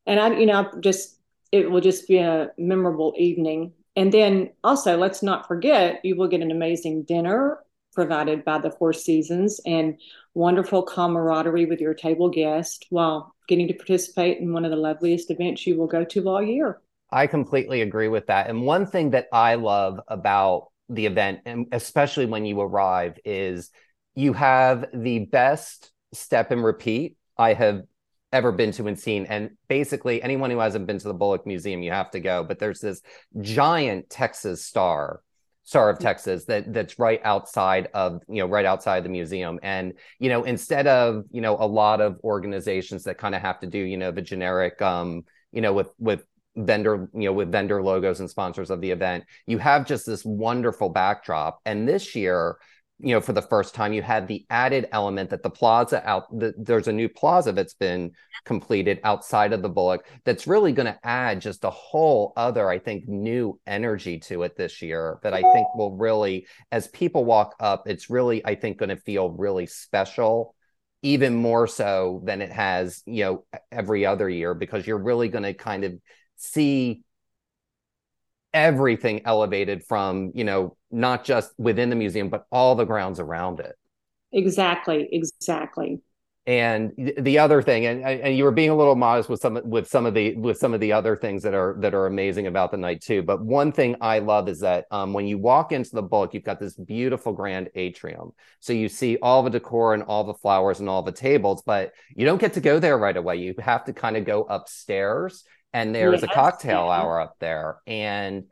And 0.05 0.19
I, 0.19 0.37
you 0.37 0.45
know, 0.45 0.71
just 0.79 1.19
it 1.51 1.69
will 1.69 1.81
just 1.81 2.07
be 2.07 2.17
a 2.17 2.51
memorable 2.57 3.13
evening. 3.17 3.73
And 3.95 4.11
then 4.11 4.51
also, 4.63 4.97
let's 4.97 5.21
not 5.21 5.47
forget, 5.47 6.03
you 6.03 6.15
will 6.15 6.27
get 6.27 6.41
an 6.41 6.51
amazing 6.51 7.03
dinner 7.03 7.59
provided 7.93 8.43
by 8.43 8.57
the 8.57 8.71
Four 8.71 8.91
Seasons 8.91 9.61
and 9.65 9.99
wonderful 10.33 10.81
camaraderie 10.81 11.65
with 11.65 11.79
your 11.79 11.93
table 11.93 12.29
guest 12.29 12.87
while 12.89 13.35
getting 13.47 13.67
to 13.67 13.73
participate 13.73 14.39
in 14.39 14.51
one 14.51 14.65
of 14.65 14.71
the 14.71 14.77
loveliest 14.77 15.29
events 15.29 15.67
you 15.67 15.77
will 15.77 15.85
go 15.85 16.03
to 16.03 16.27
all 16.27 16.41
year. 16.41 16.81
I 17.11 17.27
completely 17.27 17.81
agree 17.81 18.07
with 18.07 18.27
that. 18.27 18.49
And 18.49 18.65
one 18.65 18.87
thing 18.87 19.11
that 19.11 19.27
I 19.31 19.55
love 19.55 19.99
about 20.07 20.71
the 20.89 21.05
event, 21.05 21.41
and 21.45 21.67
especially 21.71 22.25
when 22.25 22.45
you 22.45 22.59
arrive, 22.59 23.19
is 23.23 23.69
you 24.15 24.33
have 24.33 24.85
the 24.93 25.19
best 25.19 25.91
step 26.13 26.51
and 26.51 26.63
repeat 26.63 27.17
I 27.37 27.53
have 27.53 27.83
ever 28.31 28.51
been 28.51 28.71
to 28.73 28.87
and 28.87 28.99
seen. 28.99 29.25
And 29.27 29.51
basically, 29.67 30.21
anyone 30.21 30.51
who 30.51 30.59
hasn't 30.59 30.87
been 30.87 30.99
to 30.99 31.07
the 31.07 31.13
Bullock 31.13 31.45
Museum, 31.45 31.81
you 31.81 31.91
have 31.91 32.11
to 32.11 32.19
go. 32.19 32.43
But 32.43 32.59
there's 32.59 32.79
this 32.79 33.01
giant 33.41 34.09
Texas 34.09 34.65
star, 34.65 35.21
Star 35.63 35.89
of 35.89 35.99
Texas, 35.99 36.45
that 36.45 36.73
that's 36.73 36.99
right 36.99 37.21
outside 37.23 37.87
of 37.93 38.21
you 38.27 38.41
know 38.41 38.47
right 38.47 38.65
outside 38.65 39.03
the 39.03 39.09
museum. 39.09 39.59
And 39.63 39.93
you 40.19 40.29
know, 40.29 40.43
instead 40.43 40.87
of 40.87 41.25
you 41.31 41.41
know 41.41 41.55
a 41.57 41.67
lot 41.67 42.01
of 42.01 42.19
organizations 42.23 43.03
that 43.03 43.17
kind 43.17 43.35
of 43.35 43.41
have 43.41 43.59
to 43.61 43.67
do 43.67 43.79
you 43.79 43.97
know 43.97 44.11
the 44.11 44.21
generic 44.21 44.81
um 44.81 45.23
you 45.51 45.61
know 45.61 45.73
with 45.73 45.93
with 45.99 46.25
vendor 46.55 47.09
you 47.13 47.25
know 47.25 47.33
with 47.33 47.51
vendor 47.51 47.81
logos 47.81 48.19
and 48.19 48.29
sponsors 48.29 48.69
of 48.69 48.79
the 48.79 48.91
event 48.91 49.23
you 49.47 49.57
have 49.57 49.87
just 49.87 50.05
this 50.05 50.23
wonderful 50.23 50.87
backdrop 50.87 51.59
and 51.65 51.87
this 51.87 52.13
year 52.13 52.57
you 52.99 53.13
know 53.13 53.21
for 53.21 53.33
the 53.33 53.41
first 53.41 53.73
time 53.73 53.91
you 53.91 54.01
had 54.01 54.27
the 54.27 54.45
added 54.49 54.87
element 54.91 55.29
that 55.29 55.43
the 55.43 55.49
plaza 55.49 56.07
out 56.07 56.25
the, 56.37 56.53
there's 56.57 56.87
a 56.87 56.93
new 56.93 57.09
plaza 57.09 57.51
that's 57.51 57.73
been 57.73 58.11
completed 58.45 58.99
outside 59.03 59.51
of 59.51 59.61
the 59.61 59.69
bullock 59.69 60.05
that's 60.25 60.47
really 60.47 60.71
going 60.71 60.85
to 60.85 60.99
add 61.03 61.41
just 61.41 61.63
a 61.63 61.69
whole 61.69 62.33
other 62.37 62.69
i 62.69 62.77
think 62.77 63.07
new 63.07 63.59
energy 63.65 64.19
to 64.19 64.43
it 64.43 64.55
this 64.55 64.81
year 64.81 65.19
that 65.23 65.33
i 65.33 65.41
think 65.53 65.67
will 65.75 65.95
really 65.97 66.45
as 66.71 66.87
people 66.89 67.25
walk 67.25 67.55
up 67.59 67.87
it's 67.87 68.09
really 68.09 68.45
i 68.45 68.55
think 68.55 68.77
going 68.77 68.89
to 68.89 68.97
feel 68.97 69.29
really 69.29 69.65
special 69.65 70.55
even 71.01 71.35
more 71.35 71.67
so 71.67 72.21
than 72.23 72.41
it 72.41 72.51
has 72.51 73.01
you 73.05 73.23
know 73.23 73.45
every 73.71 74.05
other 74.05 74.29
year 74.29 74.53
because 74.53 74.85
you're 74.85 74.97
really 74.97 75.29
going 75.29 75.43
to 75.43 75.53
kind 75.53 75.83
of 75.83 75.93
see 76.37 77.03
everything 78.53 79.25
elevated 79.25 79.83
from 79.83 80.31
you 80.35 80.43
know 80.43 80.77
not 80.93 81.23
just 81.23 81.51
within 81.57 81.89
the 81.89 81.95
museum 81.95 82.29
but 82.29 82.45
all 82.51 82.75
the 82.75 82.85
grounds 82.85 83.19
around 83.19 83.59
it. 83.59 83.75
Exactly 84.31 85.09
exactly. 85.11 86.01
And 86.45 86.91
the 87.17 87.39
other 87.39 87.61
thing 87.61 87.85
and, 87.85 88.03
and 88.03 88.37
you 88.37 88.43
were 88.43 88.51
being 88.51 88.69
a 88.69 88.75
little 88.75 88.97
modest 88.97 89.29
with 89.29 89.39
some 89.39 89.61
with 89.63 89.87
some 89.87 90.05
of 90.05 90.13
the 90.13 90.35
with 90.35 90.57
some 90.57 90.73
of 90.73 90.81
the 90.81 90.91
other 90.91 91.15
things 91.15 91.41
that 91.43 91.53
are 91.53 91.77
that 91.79 91.93
are 91.93 92.05
amazing 92.05 92.47
about 92.47 92.71
the 92.71 92.77
night 92.77 93.01
too. 93.01 93.23
But 93.23 93.41
one 93.41 93.71
thing 93.71 93.95
i 94.01 94.19
love 94.19 94.49
is 94.49 94.59
that 94.59 94.85
um, 94.91 95.13
when 95.13 95.25
you 95.25 95.37
walk 95.37 95.71
into 95.71 95.91
the 95.91 96.01
book 96.01 96.33
you've 96.33 96.43
got 96.43 96.59
this 96.59 96.75
beautiful 96.75 97.31
grand 97.31 97.69
atrium. 97.75 98.31
So 98.59 98.73
you 98.73 98.89
see 98.89 99.17
all 99.21 99.41
the 99.41 99.51
decor 99.51 99.93
and 99.93 100.03
all 100.03 100.25
the 100.25 100.33
flowers 100.33 100.81
and 100.81 100.89
all 100.89 101.01
the 101.01 101.13
tables 101.13 101.63
but 101.65 101.93
you 102.13 102.25
don't 102.25 102.41
get 102.41 102.53
to 102.53 102.61
go 102.61 102.77
there 102.77 102.97
right 102.97 103.15
away. 103.15 103.37
You 103.37 103.55
have 103.59 103.85
to 103.85 103.93
kind 103.93 104.17
of 104.17 104.25
go 104.25 104.43
upstairs 104.43 105.45
and 105.73 105.93
there's 105.93 106.21
yes, 106.21 106.29
a 106.29 106.33
cocktail 106.33 106.89
hour 106.89 107.19
up 107.19 107.37
there. 107.39 107.77
And 107.87 108.45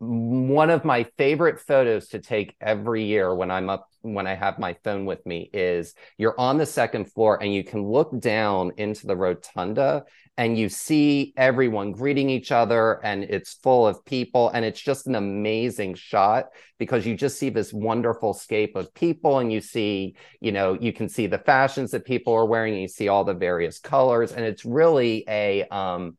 one 0.00 0.70
of 0.70 0.84
my 0.84 1.04
favorite 1.16 1.58
photos 1.58 2.08
to 2.08 2.20
take 2.20 2.54
every 2.60 3.04
year 3.04 3.34
when 3.34 3.50
I'm 3.50 3.68
up 3.68 3.88
when 4.02 4.28
I 4.28 4.34
have 4.34 4.60
my 4.60 4.76
phone 4.84 5.06
with 5.06 5.26
me 5.26 5.50
is 5.52 5.94
you're 6.18 6.38
on 6.38 6.56
the 6.56 6.66
second 6.66 7.12
floor 7.12 7.42
and 7.42 7.52
you 7.52 7.64
can 7.64 7.84
look 7.84 8.16
down 8.20 8.70
into 8.76 9.08
the 9.08 9.16
rotunda 9.16 10.04
and 10.36 10.56
you 10.56 10.68
see 10.68 11.34
everyone 11.36 11.90
greeting 11.90 12.30
each 12.30 12.52
other 12.52 13.04
and 13.04 13.24
it's 13.24 13.54
full 13.54 13.88
of 13.88 14.04
people 14.04 14.50
and 14.50 14.64
it's 14.64 14.80
just 14.80 15.08
an 15.08 15.16
amazing 15.16 15.94
shot 15.94 16.46
because 16.78 17.04
you 17.04 17.16
just 17.16 17.36
see 17.36 17.50
this 17.50 17.72
wonderful 17.72 18.32
scape 18.32 18.76
of 18.76 18.94
people 18.94 19.40
and 19.40 19.52
you 19.52 19.60
see 19.60 20.14
you 20.40 20.52
know 20.52 20.78
you 20.80 20.92
can 20.92 21.08
see 21.08 21.26
the 21.26 21.38
fashions 21.38 21.90
that 21.90 22.04
people 22.04 22.32
are 22.32 22.46
wearing 22.46 22.74
and 22.74 22.82
you 22.82 22.88
see 22.88 23.08
all 23.08 23.24
the 23.24 23.34
various 23.34 23.80
colors 23.80 24.30
and 24.30 24.44
it's 24.44 24.64
really 24.64 25.24
a 25.28 25.64
um 25.74 26.16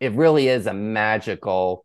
it 0.00 0.12
really 0.12 0.48
is 0.48 0.66
a 0.66 0.74
magical 0.74 1.84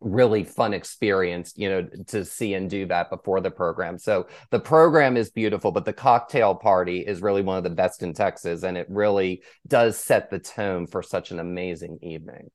really 0.00 0.44
fun 0.44 0.72
experience 0.72 1.52
you 1.56 1.68
know 1.68 1.86
to 2.06 2.24
see 2.24 2.54
and 2.54 2.70
do 2.70 2.86
that 2.86 3.10
before 3.10 3.40
the 3.40 3.50
program. 3.50 3.98
So 3.98 4.26
the 4.50 4.60
program 4.60 5.16
is 5.16 5.30
beautiful 5.30 5.72
but 5.72 5.84
the 5.84 5.92
cocktail 5.92 6.54
party 6.54 7.00
is 7.00 7.22
really 7.22 7.42
one 7.42 7.58
of 7.58 7.64
the 7.64 7.70
best 7.70 8.02
in 8.02 8.12
texas 8.12 8.62
and 8.62 8.76
it 8.76 8.86
really 8.88 9.42
does 9.66 9.98
set 9.98 10.30
the 10.30 10.38
tone 10.38 10.86
for 10.86 11.02
such 11.02 11.30
an 11.30 11.40
amazing 11.40 11.98
evening 12.02 12.50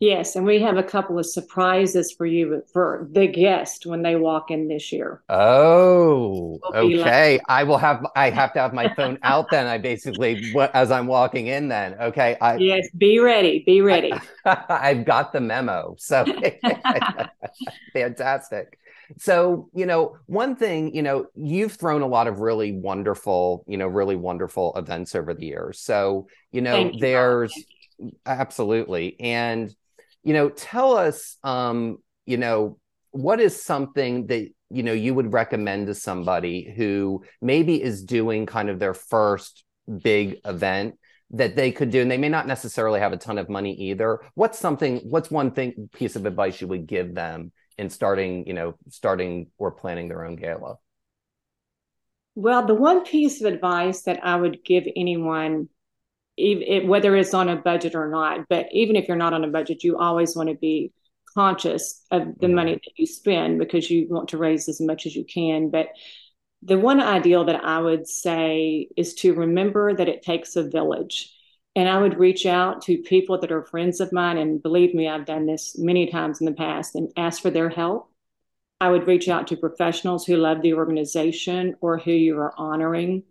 Yes, 0.00 0.36
and 0.36 0.46
we 0.46 0.60
have 0.60 0.76
a 0.76 0.82
couple 0.82 1.18
of 1.18 1.26
surprises 1.26 2.12
for 2.12 2.24
you 2.24 2.62
for 2.72 3.08
the 3.10 3.26
guest 3.26 3.84
when 3.84 4.02
they 4.02 4.14
walk 4.14 4.50
in 4.52 4.68
this 4.68 4.92
year. 4.92 5.22
Oh, 5.28 6.60
okay. 6.72 7.32
Like- 7.38 7.42
I 7.48 7.64
will 7.64 7.78
have 7.78 8.06
I 8.14 8.30
have 8.30 8.52
to 8.52 8.60
have 8.60 8.72
my 8.72 8.94
phone 8.94 9.18
out 9.24 9.50
then. 9.50 9.66
I 9.66 9.78
basically 9.78 10.54
as 10.72 10.92
I'm 10.92 11.08
walking 11.08 11.48
in 11.48 11.66
then. 11.66 11.94
Okay. 12.00 12.36
I 12.40 12.56
Yes, 12.58 12.88
be 12.96 13.18
ready. 13.18 13.64
Be 13.66 13.80
ready. 13.80 14.12
I've 14.44 15.04
got 15.04 15.32
the 15.32 15.40
memo. 15.40 15.96
So 15.98 16.24
fantastic. 17.92 18.78
So, 19.18 19.68
you 19.74 19.86
know, 19.86 20.16
one 20.26 20.54
thing, 20.54 20.94
you 20.94 21.02
know, 21.02 21.26
you've 21.34 21.72
thrown 21.72 22.02
a 22.02 22.06
lot 22.06 22.28
of 22.28 22.40
really 22.40 22.72
wonderful, 22.72 23.64
you 23.66 23.78
know, 23.78 23.86
really 23.86 24.16
wonderful 24.16 24.74
events 24.76 25.14
over 25.14 25.34
the 25.34 25.46
years. 25.46 25.80
So, 25.80 26.28
you 26.52 26.60
know, 26.60 26.90
you, 26.92 27.00
there's 27.00 27.54
absolutely. 28.26 29.18
And 29.18 29.74
you 30.22 30.32
know, 30.32 30.48
tell 30.48 30.96
us, 30.96 31.36
um, 31.42 31.98
you 32.26 32.36
know, 32.36 32.78
what 33.10 33.40
is 33.40 33.62
something 33.62 34.26
that 34.26 34.48
you 34.70 34.82
know 34.82 34.92
you 34.92 35.14
would 35.14 35.32
recommend 35.32 35.86
to 35.86 35.94
somebody 35.94 36.72
who 36.76 37.24
maybe 37.40 37.82
is 37.82 38.04
doing 38.04 38.44
kind 38.44 38.68
of 38.68 38.78
their 38.78 38.94
first 38.94 39.64
big 40.02 40.40
event 40.44 40.98
that 41.30 41.56
they 41.56 41.72
could 41.72 41.90
do? 41.90 42.02
And 42.02 42.10
they 42.10 42.18
may 42.18 42.28
not 42.28 42.46
necessarily 42.46 43.00
have 43.00 43.12
a 43.12 43.16
ton 43.16 43.38
of 43.38 43.48
money 43.48 43.74
either. 43.74 44.20
What's 44.34 44.58
something 44.58 44.98
what's 45.04 45.30
one 45.30 45.52
thing 45.52 45.88
piece 45.92 46.16
of 46.16 46.26
advice 46.26 46.60
you 46.60 46.68
would 46.68 46.86
give 46.86 47.14
them 47.14 47.52
in 47.78 47.88
starting 47.88 48.46
you 48.46 48.52
know 48.52 48.74
starting 48.90 49.48
or 49.56 49.70
planning 49.70 50.08
their 50.08 50.24
own 50.24 50.36
gala? 50.36 50.76
Well 52.34 52.66
the 52.66 52.74
one 52.74 53.04
piece 53.04 53.40
of 53.40 53.52
advice 53.52 54.02
that 54.02 54.24
i 54.24 54.36
would 54.36 54.64
give 54.64 54.84
anyone 54.94 55.68
it, 56.38 56.86
whether 56.86 57.16
it's 57.16 57.34
on 57.34 57.48
a 57.48 57.56
budget 57.56 57.94
or 57.94 58.08
not. 58.08 58.48
But 58.48 58.66
even 58.72 58.96
if 58.96 59.08
you're 59.08 59.16
not 59.16 59.34
on 59.34 59.44
a 59.44 59.48
budget, 59.48 59.84
you 59.84 59.98
always 59.98 60.36
want 60.36 60.48
to 60.48 60.54
be 60.54 60.92
conscious 61.34 62.02
of 62.10 62.22
the 62.38 62.46
mm-hmm. 62.46 62.54
money 62.54 62.74
that 62.74 62.92
you 62.96 63.06
spend 63.06 63.58
because 63.58 63.90
you 63.90 64.06
want 64.08 64.28
to 64.30 64.38
raise 64.38 64.68
as 64.68 64.80
much 64.80 65.06
as 65.06 65.14
you 65.14 65.24
can. 65.24 65.70
But 65.70 65.88
the 66.62 66.78
one 66.78 67.00
ideal 67.00 67.44
that 67.44 67.64
I 67.64 67.78
would 67.80 68.08
say 68.08 68.88
is 68.96 69.14
to 69.16 69.34
remember 69.34 69.94
that 69.94 70.08
it 70.08 70.22
takes 70.22 70.56
a 70.56 70.68
village. 70.68 71.32
And 71.76 71.88
I 71.88 72.00
would 72.00 72.18
reach 72.18 72.46
out 72.46 72.82
to 72.82 72.98
people 72.98 73.38
that 73.38 73.52
are 73.52 73.64
friends 73.64 74.00
of 74.00 74.12
mine. 74.12 74.38
And 74.38 74.62
believe 74.62 74.94
me, 74.94 75.08
I've 75.08 75.26
done 75.26 75.46
this 75.46 75.78
many 75.78 76.10
times 76.10 76.40
in 76.40 76.46
the 76.46 76.52
past 76.52 76.96
and 76.96 77.12
ask 77.16 77.40
for 77.40 77.50
their 77.50 77.68
help. 77.68 78.10
I 78.80 78.90
would 78.90 79.06
reach 79.06 79.28
out 79.28 79.48
to 79.48 79.56
professionals 79.56 80.24
who 80.24 80.36
love 80.36 80.62
the 80.62 80.74
organization 80.74 81.76
or 81.80 81.98
who 81.98 82.12
you 82.12 82.36
are 82.38 82.54
honoring 82.56 83.24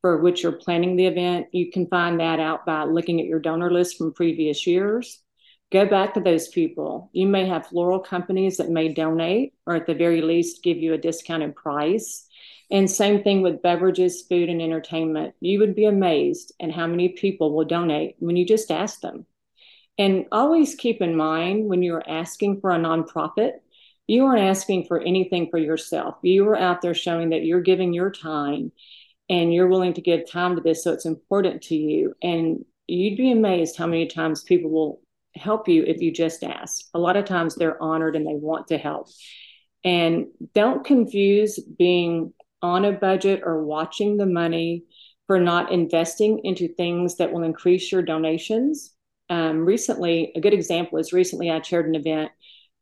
for 0.00 0.18
which 0.18 0.42
you're 0.42 0.52
planning 0.52 0.96
the 0.96 1.06
event. 1.06 1.48
You 1.52 1.70
can 1.70 1.86
find 1.86 2.20
that 2.20 2.40
out 2.40 2.64
by 2.64 2.84
looking 2.84 3.20
at 3.20 3.26
your 3.26 3.40
donor 3.40 3.70
list 3.70 3.98
from 3.98 4.12
previous 4.12 4.66
years. 4.66 5.22
Go 5.70 5.86
back 5.86 6.14
to 6.14 6.20
those 6.20 6.48
people. 6.48 7.10
You 7.12 7.26
may 7.26 7.46
have 7.46 7.66
floral 7.66 8.00
companies 8.00 8.56
that 8.56 8.70
may 8.70 8.88
donate 8.88 9.54
or 9.66 9.74
at 9.74 9.86
the 9.86 9.94
very 9.94 10.22
least 10.22 10.62
give 10.62 10.78
you 10.78 10.94
a 10.94 10.98
discounted 10.98 11.56
price. 11.56 12.26
And 12.70 12.90
same 12.90 13.22
thing 13.22 13.42
with 13.42 13.62
beverages, 13.62 14.22
food, 14.22 14.48
and 14.48 14.62
entertainment. 14.62 15.34
You 15.40 15.58
would 15.60 15.74
be 15.74 15.86
amazed 15.86 16.52
at 16.60 16.70
how 16.70 16.86
many 16.86 17.10
people 17.10 17.54
will 17.54 17.64
donate 17.64 18.16
when 18.18 18.36
you 18.36 18.46
just 18.46 18.70
ask 18.70 19.00
them. 19.00 19.26
And 19.98 20.26
always 20.30 20.74
keep 20.74 21.02
in 21.02 21.16
mind 21.16 21.66
when 21.66 21.82
you're 21.82 22.08
asking 22.08 22.60
for 22.60 22.70
a 22.70 22.78
nonprofit, 22.78 23.52
you 24.06 24.24
aren't 24.24 24.42
asking 24.42 24.86
for 24.86 25.00
anything 25.00 25.50
for 25.50 25.58
yourself. 25.58 26.16
You 26.22 26.48
are 26.48 26.56
out 26.56 26.80
there 26.80 26.94
showing 26.94 27.30
that 27.30 27.44
you're 27.44 27.60
giving 27.60 27.92
your 27.92 28.10
time 28.10 28.72
and 29.28 29.52
you're 29.52 29.68
willing 29.68 29.94
to 29.94 30.00
give 30.00 30.30
time 30.30 30.56
to 30.56 30.62
this 30.62 30.84
so 30.84 30.92
it's 30.92 31.06
important 31.06 31.62
to 31.62 31.76
you. 31.76 32.14
And 32.22 32.64
you'd 32.86 33.18
be 33.18 33.30
amazed 33.30 33.76
how 33.76 33.86
many 33.86 34.06
times 34.06 34.42
people 34.42 34.70
will 34.70 35.00
help 35.34 35.68
you 35.68 35.84
if 35.84 36.00
you 36.00 36.12
just 36.12 36.42
ask. 36.42 36.86
A 36.94 36.98
lot 36.98 37.16
of 37.16 37.24
times 37.24 37.54
they're 37.54 37.82
honored 37.82 38.16
and 38.16 38.26
they 38.26 38.34
want 38.34 38.68
to 38.68 38.78
help. 38.78 39.08
And 39.84 40.26
don't 40.54 40.84
confuse 40.84 41.58
being 41.58 42.32
on 42.62 42.84
a 42.84 42.92
budget 42.92 43.42
or 43.44 43.64
watching 43.64 44.16
the 44.16 44.26
money 44.26 44.84
for 45.26 45.38
not 45.38 45.70
investing 45.70 46.40
into 46.42 46.74
things 46.74 47.16
that 47.16 47.32
will 47.32 47.42
increase 47.42 47.92
your 47.92 48.02
donations. 48.02 48.94
Um, 49.30 49.64
recently, 49.64 50.32
a 50.34 50.40
good 50.40 50.54
example 50.54 50.98
is 50.98 51.12
recently 51.12 51.50
I 51.50 51.60
chaired 51.60 51.86
an 51.86 51.94
event 51.94 52.30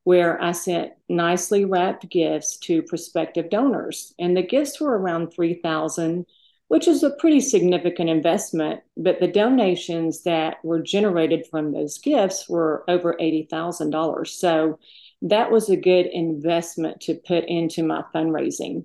where 0.05 0.41
I 0.41 0.53
sent 0.53 0.93
nicely 1.09 1.65
wrapped 1.65 2.09
gifts 2.09 2.59
to 2.59 2.83
prospective 2.83 3.51
donors, 3.51 4.15
and 4.21 4.37
the 4.37 4.43
gifts 4.43 4.81
were 4.81 4.97
around 4.97 5.33
three 5.33 5.55
thousand, 5.55 6.27
which 6.69 6.89
is 6.89 7.03
a 7.03 7.11
pretty 7.11 7.41
significant 7.41 8.11
investment. 8.11 8.81
But 8.97 9.21
the 9.21 9.29
donations 9.29 10.23
that 10.25 10.57
were 10.65 10.81
generated 10.81 11.47
from 11.51 11.73
those 11.73 11.99
gifts 11.99 12.49
were 12.49 12.85
over 12.89 13.17
eighty 13.21 13.47
thousand 13.51 13.91
dollars. 13.91 14.33
So 14.33 14.79
that 15.23 15.51
was 15.51 15.69
a 15.71 15.77
good 15.77 16.07
investment 16.07 17.01
to 17.03 17.15
put 17.15 17.45
into 17.45 17.83
my 17.83 18.03
fundraising. 18.15 18.85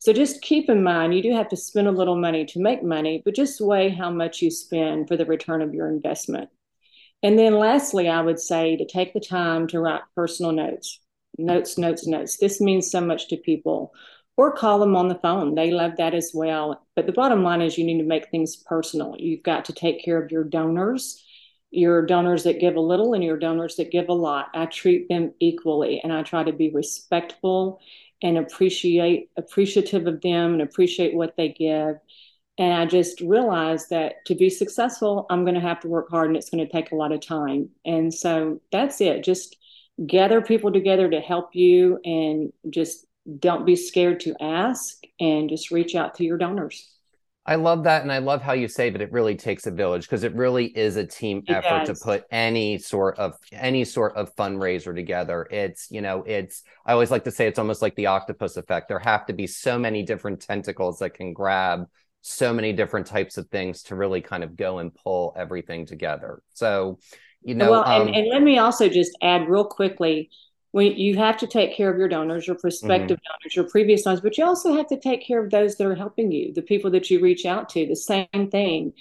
So 0.00 0.12
just 0.12 0.42
keep 0.42 0.70
in 0.70 0.82
mind, 0.82 1.14
you 1.14 1.22
do 1.22 1.32
have 1.34 1.48
to 1.48 1.56
spend 1.56 1.88
a 1.88 1.92
little 1.92 2.16
money 2.16 2.44
to 2.46 2.60
make 2.60 2.84
money, 2.84 3.20
but 3.24 3.34
just 3.34 3.60
weigh 3.60 3.88
how 3.88 4.10
much 4.10 4.40
you 4.40 4.50
spend 4.50 5.08
for 5.08 5.16
the 5.16 5.26
return 5.26 5.60
of 5.60 5.74
your 5.74 5.88
investment. 5.88 6.50
And 7.22 7.36
then 7.36 7.54
lastly, 7.54 8.08
I 8.08 8.20
would 8.20 8.38
say 8.38 8.76
to 8.76 8.86
take 8.86 9.12
the 9.12 9.20
time 9.20 9.66
to 9.68 9.80
write 9.80 10.02
personal 10.14 10.52
notes, 10.52 11.00
notes, 11.36 11.76
notes, 11.76 12.06
notes. 12.06 12.36
This 12.36 12.60
means 12.60 12.90
so 12.90 13.00
much 13.00 13.28
to 13.28 13.36
people. 13.36 13.92
Or 14.38 14.52
call 14.52 14.78
them 14.78 14.96
on 14.96 15.08
the 15.08 15.16
phone. 15.16 15.56
They 15.56 15.72
love 15.72 15.96
that 15.98 16.14
as 16.14 16.30
well. 16.32 16.80
But 16.94 17.06
the 17.06 17.12
bottom 17.12 17.42
line 17.42 17.60
is 17.60 17.76
you 17.76 17.84
need 17.84 17.98
to 17.98 18.04
make 18.04 18.30
things 18.30 18.54
personal. 18.54 19.16
You've 19.18 19.42
got 19.42 19.64
to 19.66 19.72
take 19.72 20.02
care 20.02 20.22
of 20.22 20.30
your 20.30 20.44
donors, 20.44 21.24
your 21.72 22.06
donors 22.06 22.44
that 22.44 22.60
give 22.60 22.76
a 22.76 22.80
little 22.80 23.14
and 23.14 23.24
your 23.24 23.36
donors 23.36 23.74
that 23.76 23.90
give 23.90 24.08
a 24.08 24.14
lot. 24.14 24.46
I 24.54 24.66
treat 24.66 25.08
them 25.08 25.34
equally 25.40 26.00
and 26.02 26.12
I 26.12 26.22
try 26.22 26.44
to 26.44 26.52
be 26.52 26.70
respectful 26.70 27.80
and 28.22 28.38
appreciate 28.38 29.30
appreciative 29.36 30.06
of 30.06 30.20
them 30.20 30.52
and 30.52 30.62
appreciate 30.62 31.14
what 31.14 31.36
they 31.36 31.48
give 31.48 31.96
and 32.58 32.74
i 32.74 32.84
just 32.84 33.20
realized 33.20 33.90
that 33.90 34.24
to 34.26 34.34
be 34.34 34.50
successful 34.50 35.26
i'm 35.30 35.44
going 35.44 35.54
to 35.54 35.60
have 35.60 35.80
to 35.80 35.88
work 35.88 36.10
hard 36.10 36.28
and 36.28 36.36
it's 36.36 36.50
going 36.50 36.64
to 36.64 36.72
take 36.72 36.90
a 36.90 36.96
lot 36.96 37.12
of 37.12 37.20
time 37.20 37.68
and 37.84 38.12
so 38.12 38.60
that's 38.72 39.00
it 39.00 39.22
just 39.22 39.56
gather 40.06 40.40
people 40.40 40.72
together 40.72 41.08
to 41.08 41.20
help 41.20 41.54
you 41.54 41.98
and 42.04 42.52
just 42.70 43.06
don't 43.38 43.66
be 43.66 43.76
scared 43.76 44.20
to 44.20 44.34
ask 44.40 45.02
and 45.20 45.48
just 45.48 45.70
reach 45.70 45.94
out 45.94 46.14
to 46.14 46.24
your 46.24 46.38
donors 46.38 46.88
I 47.48 47.54
love 47.54 47.84
that. 47.84 48.02
And 48.02 48.12
I 48.12 48.18
love 48.18 48.42
how 48.42 48.52
you 48.52 48.68
say 48.68 48.90
that 48.90 49.00
it 49.00 49.10
really 49.10 49.34
takes 49.34 49.66
a 49.66 49.70
village 49.70 50.02
because 50.02 50.22
it 50.22 50.34
really 50.34 50.66
is 50.66 50.96
a 50.96 51.06
team 51.06 51.42
it 51.48 51.50
effort 51.50 51.86
does. 51.86 51.98
to 51.98 52.04
put 52.04 52.24
any 52.30 52.76
sort 52.76 53.18
of 53.18 53.38
any 53.52 53.86
sort 53.86 54.16
of 54.16 54.36
fundraiser 54.36 54.94
together. 54.94 55.48
It's, 55.50 55.90
you 55.90 56.02
know, 56.02 56.24
it's 56.26 56.62
I 56.84 56.92
always 56.92 57.10
like 57.10 57.24
to 57.24 57.30
say 57.30 57.46
it's 57.46 57.58
almost 57.58 57.80
like 57.80 57.94
the 57.96 58.04
octopus 58.04 58.58
effect. 58.58 58.88
There 58.88 58.98
have 58.98 59.24
to 59.26 59.32
be 59.32 59.46
so 59.46 59.78
many 59.78 60.02
different 60.02 60.42
tentacles 60.42 60.98
that 60.98 61.14
can 61.14 61.32
grab 61.32 61.86
so 62.20 62.52
many 62.52 62.74
different 62.74 63.06
types 63.06 63.38
of 63.38 63.48
things 63.48 63.82
to 63.84 63.96
really 63.96 64.20
kind 64.20 64.44
of 64.44 64.54
go 64.54 64.80
and 64.80 64.94
pull 64.94 65.32
everything 65.34 65.86
together. 65.86 66.42
So, 66.52 66.98
you 67.40 67.54
know, 67.54 67.70
well, 67.70 67.88
um, 67.88 68.08
and, 68.08 68.14
and 68.14 68.28
let 68.28 68.42
me 68.42 68.58
also 68.58 68.90
just 68.90 69.12
add 69.22 69.48
real 69.48 69.64
quickly 69.64 70.28
when 70.78 70.96
you 70.96 71.16
have 71.16 71.36
to 71.36 71.48
take 71.48 71.74
care 71.74 71.90
of 71.90 71.98
your 71.98 72.06
donors, 72.06 72.46
your 72.46 72.54
prospective 72.54 73.18
mm-hmm. 73.18 73.32
donors, 73.42 73.56
your 73.56 73.68
previous 73.68 74.02
donors, 74.02 74.20
but 74.20 74.38
you 74.38 74.44
also 74.44 74.76
have 74.76 74.86
to 74.86 75.00
take 75.00 75.26
care 75.26 75.42
of 75.42 75.50
those 75.50 75.74
that 75.74 75.84
are 75.88 75.96
helping 75.96 76.30
you, 76.30 76.54
the 76.54 76.62
people 76.62 76.88
that 76.92 77.10
you 77.10 77.18
reach 77.18 77.44
out 77.44 77.68
to, 77.70 77.84
the 77.84 77.96
same 77.96 78.48
thing. 78.52 78.92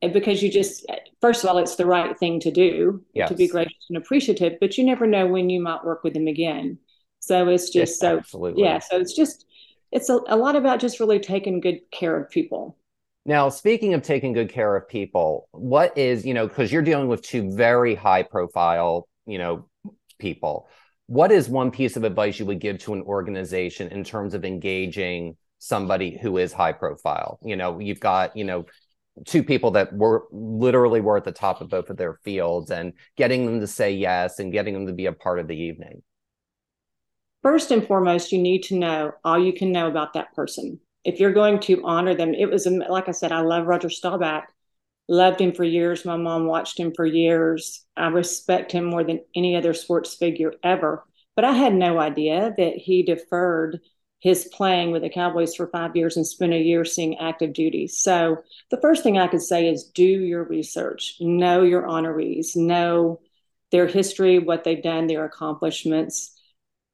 Because 0.00 0.42
you 0.42 0.50
just, 0.50 0.84
first 1.20 1.44
of 1.44 1.50
all, 1.50 1.58
it's 1.58 1.76
the 1.76 1.86
right 1.86 2.18
thing 2.18 2.40
to 2.40 2.50
do 2.50 3.04
yes. 3.14 3.28
to 3.28 3.36
be 3.36 3.46
gracious 3.46 3.86
and 3.88 3.96
appreciative, 3.96 4.54
but 4.60 4.76
you 4.76 4.82
never 4.82 5.06
know 5.06 5.28
when 5.28 5.48
you 5.48 5.62
might 5.62 5.84
work 5.84 6.02
with 6.02 6.12
them 6.14 6.26
again. 6.26 6.78
So 7.20 7.46
it's 7.46 7.66
just 7.66 7.76
yes, 7.76 7.98
so, 8.00 8.18
absolutely. 8.18 8.64
yeah. 8.64 8.80
So 8.80 8.98
it's 8.98 9.14
just, 9.14 9.46
it's 9.92 10.08
a, 10.08 10.18
a 10.26 10.36
lot 10.36 10.56
about 10.56 10.80
just 10.80 10.98
really 10.98 11.20
taking 11.20 11.60
good 11.60 11.88
care 11.92 12.20
of 12.20 12.30
people. 12.30 12.76
Now, 13.24 13.48
speaking 13.48 13.94
of 13.94 14.02
taking 14.02 14.32
good 14.32 14.48
care 14.48 14.74
of 14.74 14.88
people, 14.88 15.46
what 15.52 15.96
is, 15.96 16.26
you 16.26 16.34
know, 16.34 16.48
because 16.48 16.72
you're 16.72 16.82
dealing 16.82 17.06
with 17.06 17.22
two 17.22 17.52
very 17.52 17.94
high 17.94 18.24
profile, 18.24 19.06
you 19.24 19.38
know, 19.38 19.68
people 20.18 20.68
what 21.06 21.32
is 21.32 21.48
one 21.48 21.70
piece 21.70 21.96
of 21.96 22.04
advice 22.04 22.38
you 22.38 22.46
would 22.46 22.60
give 22.60 22.78
to 22.78 22.94
an 22.94 23.02
organization 23.02 23.88
in 23.88 24.04
terms 24.04 24.34
of 24.34 24.44
engaging 24.44 25.36
somebody 25.58 26.16
who 26.16 26.38
is 26.38 26.52
high 26.52 26.72
profile? 26.72 27.38
You 27.42 27.56
know 27.56 27.78
you've 27.78 28.00
got 28.00 28.36
you 28.36 28.44
know 28.44 28.66
two 29.26 29.42
people 29.42 29.72
that 29.72 29.92
were 29.92 30.24
literally 30.30 31.00
were 31.00 31.16
at 31.16 31.24
the 31.24 31.32
top 31.32 31.60
of 31.60 31.68
both 31.68 31.90
of 31.90 31.96
their 31.96 32.14
fields 32.24 32.70
and 32.70 32.94
getting 33.16 33.44
them 33.44 33.60
to 33.60 33.66
say 33.66 33.92
yes 33.92 34.38
and 34.38 34.52
getting 34.52 34.74
them 34.74 34.86
to 34.86 34.92
be 34.92 35.06
a 35.06 35.12
part 35.12 35.38
of 35.38 35.48
the 35.48 35.56
evening. 35.56 36.02
First 37.42 37.70
and 37.70 37.86
foremost 37.86 38.32
you 38.32 38.38
need 38.38 38.62
to 38.64 38.78
know 38.78 39.12
all 39.24 39.42
you 39.42 39.52
can 39.52 39.72
know 39.72 39.88
about 39.88 40.14
that 40.14 40.34
person. 40.34 40.80
If 41.04 41.18
you're 41.18 41.32
going 41.32 41.58
to 41.60 41.82
honor 41.84 42.14
them 42.14 42.32
it 42.32 42.48
was 42.48 42.66
like 42.66 43.08
i 43.08 43.12
said 43.12 43.32
i 43.32 43.40
love 43.40 43.66
roger 43.66 43.90
staubach 43.90 44.44
loved 45.08 45.40
him 45.40 45.52
for 45.52 45.64
years. 45.64 46.04
My 46.04 46.16
mom 46.16 46.46
watched 46.46 46.78
him 46.78 46.92
for 46.94 47.04
years. 47.04 47.84
I 47.96 48.08
respect 48.08 48.72
him 48.72 48.84
more 48.84 49.04
than 49.04 49.20
any 49.34 49.56
other 49.56 49.74
sports 49.74 50.14
figure 50.14 50.54
ever. 50.62 51.04
But 51.34 51.44
I 51.44 51.52
had 51.52 51.74
no 51.74 51.98
idea 51.98 52.54
that 52.56 52.76
he 52.76 53.02
deferred 53.02 53.80
his 54.20 54.48
playing 54.52 54.92
with 54.92 55.02
the 55.02 55.10
Cowboys 55.10 55.56
for 55.56 55.66
five 55.66 55.96
years 55.96 56.16
and 56.16 56.26
spent 56.26 56.52
a 56.52 56.58
year 56.58 56.84
seeing 56.84 57.18
active 57.18 57.52
duty. 57.52 57.88
So 57.88 58.42
the 58.70 58.80
first 58.80 59.02
thing 59.02 59.18
I 59.18 59.26
could 59.26 59.42
say 59.42 59.68
is 59.68 59.90
do 59.92 60.04
your 60.04 60.44
research, 60.44 61.16
know 61.20 61.62
your 61.62 61.82
honorees, 61.82 62.54
know 62.54 63.20
their 63.72 63.88
history, 63.88 64.38
what 64.38 64.62
they've 64.62 64.82
done, 64.82 65.08
their 65.08 65.24
accomplishments, 65.24 66.38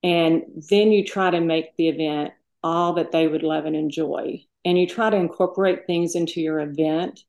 and 0.02 0.42
then 0.70 0.90
you 0.92 1.04
try 1.04 1.30
to 1.30 1.40
make 1.40 1.76
the 1.76 1.88
event 1.88 2.32
all 2.62 2.94
that 2.94 3.12
they 3.12 3.26
would 3.26 3.42
love 3.42 3.66
and 3.66 3.76
enjoy. 3.76 4.42
And 4.64 4.78
you 4.78 4.86
try 4.86 5.10
to 5.10 5.16
incorporate 5.16 5.86
things 5.86 6.14
into 6.14 6.40
your 6.40 6.60
event 6.60 7.20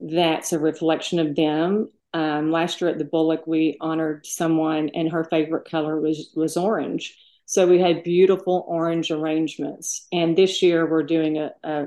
that's 0.00 0.52
a 0.52 0.58
reflection 0.58 1.18
of 1.18 1.34
them. 1.34 1.90
Um, 2.12 2.50
last 2.50 2.80
year 2.80 2.90
at 2.90 2.98
the 2.98 3.04
Bullock, 3.04 3.46
we 3.46 3.76
honored 3.80 4.26
someone, 4.26 4.90
and 4.90 5.10
her 5.10 5.24
favorite 5.24 5.68
color 5.68 6.00
was 6.00 6.30
was 6.34 6.56
orange. 6.56 7.16
So 7.46 7.66
we 7.66 7.78
had 7.78 8.02
beautiful 8.02 8.64
orange 8.66 9.10
arrangements. 9.10 10.06
And 10.12 10.36
this 10.36 10.62
year 10.62 10.88
we're 10.90 11.04
doing 11.04 11.38
a, 11.38 11.52
a, 11.62 11.86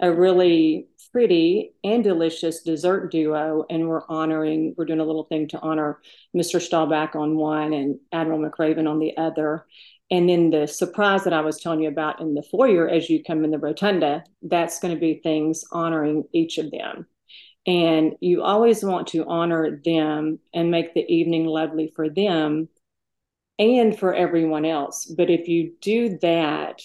a 0.00 0.12
really 0.12 0.88
pretty 1.10 1.72
and 1.82 2.04
delicious 2.04 2.62
dessert 2.62 3.10
duo, 3.10 3.64
and 3.70 3.88
we're 3.88 4.06
honoring. 4.08 4.74
We're 4.76 4.84
doing 4.84 5.00
a 5.00 5.04
little 5.04 5.24
thing 5.24 5.48
to 5.48 5.60
honor 5.60 6.00
Mr. 6.36 6.60
Staubach 6.60 7.16
on 7.16 7.36
one 7.36 7.72
and 7.72 7.98
Admiral 8.12 8.40
McRaven 8.40 8.88
on 8.88 8.98
the 8.98 9.16
other. 9.16 9.66
And 10.10 10.28
then 10.28 10.50
the 10.50 10.66
surprise 10.66 11.24
that 11.24 11.32
I 11.32 11.40
was 11.40 11.60
telling 11.60 11.82
you 11.82 11.88
about 11.88 12.20
in 12.20 12.34
the 12.34 12.42
foyer 12.42 12.88
as 12.88 13.08
you 13.08 13.22
come 13.22 13.44
in 13.44 13.52
the 13.52 13.58
rotunda, 13.58 14.24
that's 14.42 14.80
going 14.80 14.92
to 14.92 15.00
be 15.00 15.20
things 15.22 15.64
honoring 15.70 16.24
each 16.32 16.58
of 16.58 16.70
them. 16.70 17.06
And 17.70 18.16
you 18.20 18.42
always 18.42 18.84
want 18.84 19.06
to 19.08 19.24
honor 19.26 19.80
them 19.84 20.40
and 20.52 20.72
make 20.72 20.92
the 20.92 21.06
evening 21.08 21.46
lovely 21.46 21.92
for 21.94 22.08
them 22.08 22.68
and 23.60 23.96
for 23.96 24.12
everyone 24.12 24.64
else. 24.64 25.06
But 25.06 25.30
if 25.30 25.46
you 25.46 25.74
do 25.80 26.18
that, 26.18 26.82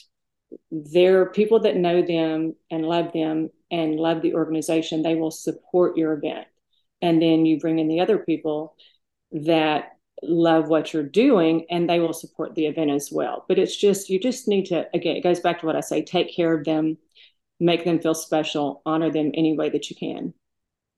there 0.69 1.21
are 1.21 1.31
people 1.31 1.61
that 1.61 1.75
know 1.75 2.03
them 2.03 2.55
and 2.69 2.85
love 2.85 3.13
them 3.13 3.49
and 3.71 3.95
love 3.95 4.21
the 4.21 4.35
organization, 4.35 5.01
they 5.01 5.15
will 5.15 5.31
support 5.31 5.97
your 5.97 6.13
event. 6.13 6.45
And 7.01 7.19
then 7.19 7.47
you 7.47 7.59
bring 7.59 7.79
in 7.79 7.87
the 7.87 8.01
other 8.01 8.19
people 8.19 8.75
that 9.31 9.97
love 10.21 10.67
what 10.67 10.93
you're 10.93 11.01
doing 11.01 11.65
and 11.71 11.89
they 11.89 11.99
will 11.99 12.13
support 12.13 12.53
the 12.53 12.67
event 12.67 12.91
as 12.91 13.09
well. 13.11 13.43
But 13.47 13.57
it's 13.57 13.75
just, 13.75 14.07
you 14.07 14.19
just 14.19 14.47
need 14.47 14.65
to, 14.65 14.87
again, 14.93 15.15
it 15.15 15.23
goes 15.23 15.39
back 15.39 15.61
to 15.61 15.65
what 15.65 15.75
I 15.75 15.81
say 15.81 16.03
take 16.03 16.35
care 16.35 16.53
of 16.53 16.63
them, 16.63 16.99
make 17.59 17.85
them 17.85 17.99
feel 17.99 18.13
special, 18.13 18.83
honor 18.85 19.09
them 19.09 19.31
any 19.33 19.57
way 19.57 19.71
that 19.71 19.89
you 19.89 19.95
can 19.95 20.35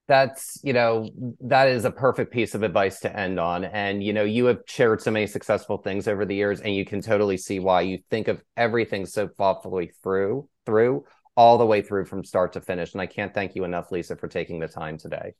that's 0.08 0.60
you 0.63 0.74
know 0.74 1.10
that 1.41 1.67
is 1.67 1.86
a 1.86 1.91
perfect 1.91 2.32
piece 2.32 2.56
of 2.56 2.63
advice 2.63 3.00
to 3.02 3.20
end 3.20 3.39
on 3.39 3.65
and 3.65 4.02
you 4.02 4.13
know 4.13 4.24
you 4.24 4.46
have 4.46 4.62
shared 4.65 5.02
so 5.02 5.12
many 5.12 5.28
successful 5.28 5.78
things 5.78 6.08
over 6.08 6.26
the 6.26 6.36
years 6.36 6.62
and 6.62 6.74
you 6.74 6.86
can 6.86 7.02
totally 7.02 7.38
see 7.38 7.60
why 7.60 7.82
you 7.82 8.00
think 8.10 8.28
of 8.28 8.41
everything 8.56 9.06
so 9.06 9.28
thoughtfully 9.28 9.91
through 10.02 10.48
through 10.65 11.04
all 11.36 11.58
the 11.58 11.65
way 11.65 11.82
through 11.82 12.06
from 12.06 12.24
start 12.24 12.54
to 12.54 12.62
finish 12.62 12.93
and 12.93 13.02
i 13.02 13.06
can't 13.06 13.34
thank 13.34 13.56
you 13.56 13.65
enough 13.65 13.91
lisa 13.91 14.15
for 14.15 14.28
taking 14.28 14.60
the 14.60 14.67
time 14.67 14.98
today 14.98 15.34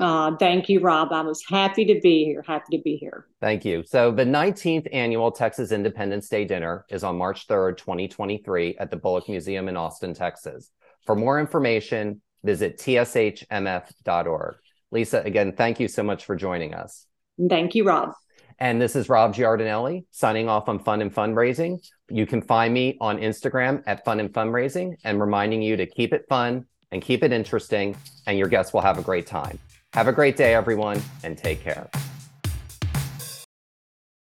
uh, 0.00 0.36
thank 0.36 0.68
you, 0.68 0.78
Rob. 0.78 1.12
I 1.12 1.22
was 1.22 1.42
happy 1.48 1.84
to 1.86 1.98
be 2.00 2.24
here. 2.24 2.44
Happy 2.46 2.76
to 2.76 2.82
be 2.84 2.94
here. 2.98 3.26
Thank 3.40 3.64
you. 3.64 3.82
So, 3.84 4.12
the 4.12 4.24
19th 4.24 4.86
annual 4.92 5.32
Texas 5.32 5.72
Independence 5.72 6.28
Day 6.28 6.44
dinner 6.44 6.84
is 6.88 7.02
on 7.02 7.18
March 7.18 7.48
3rd, 7.48 7.78
2023, 7.78 8.76
at 8.78 8.92
the 8.92 8.96
Bullock 8.96 9.28
Museum 9.28 9.68
in 9.68 9.76
Austin, 9.76 10.14
Texas. 10.14 10.70
For 11.04 11.16
more 11.16 11.40
information, 11.40 12.20
visit 12.44 12.78
tshmf.org. 12.78 14.56
Lisa, 14.90 15.20
again, 15.20 15.52
thank 15.52 15.80
you 15.80 15.88
so 15.88 16.02
much 16.02 16.24
for 16.24 16.36
joining 16.36 16.74
us. 16.74 17.06
Thank 17.48 17.74
you, 17.74 17.84
Rob. 17.84 18.12
And 18.58 18.80
this 18.80 18.96
is 18.96 19.08
Rob 19.08 19.34
Giardinelli 19.34 20.04
signing 20.10 20.48
off 20.48 20.68
on 20.68 20.80
Fun 20.80 21.00
and 21.00 21.14
Fundraising. 21.14 21.78
You 22.08 22.26
can 22.26 22.42
find 22.42 22.74
me 22.74 22.96
on 23.00 23.18
Instagram 23.18 23.82
at 23.86 24.04
Fun 24.04 24.18
and 24.18 24.32
Fundraising 24.32 24.96
and 25.04 25.20
reminding 25.20 25.62
you 25.62 25.76
to 25.76 25.86
keep 25.86 26.12
it 26.12 26.26
fun 26.28 26.66
and 26.90 27.02
keep 27.02 27.22
it 27.22 27.32
interesting, 27.32 27.96
and 28.26 28.38
your 28.38 28.48
guests 28.48 28.72
will 28.72 28.80
have 28.80 28.98
a 28.98 29.02
great 29.02 29.26
time. 29.26 29.58
Have 29.92 30.08
a 30.08 30.12
great 30.12 30.36
day, 30.36 30.54
everyone, 30.54 31.00
and 31.22 31.36
take 31.36 31.60
care. 31.60 31.88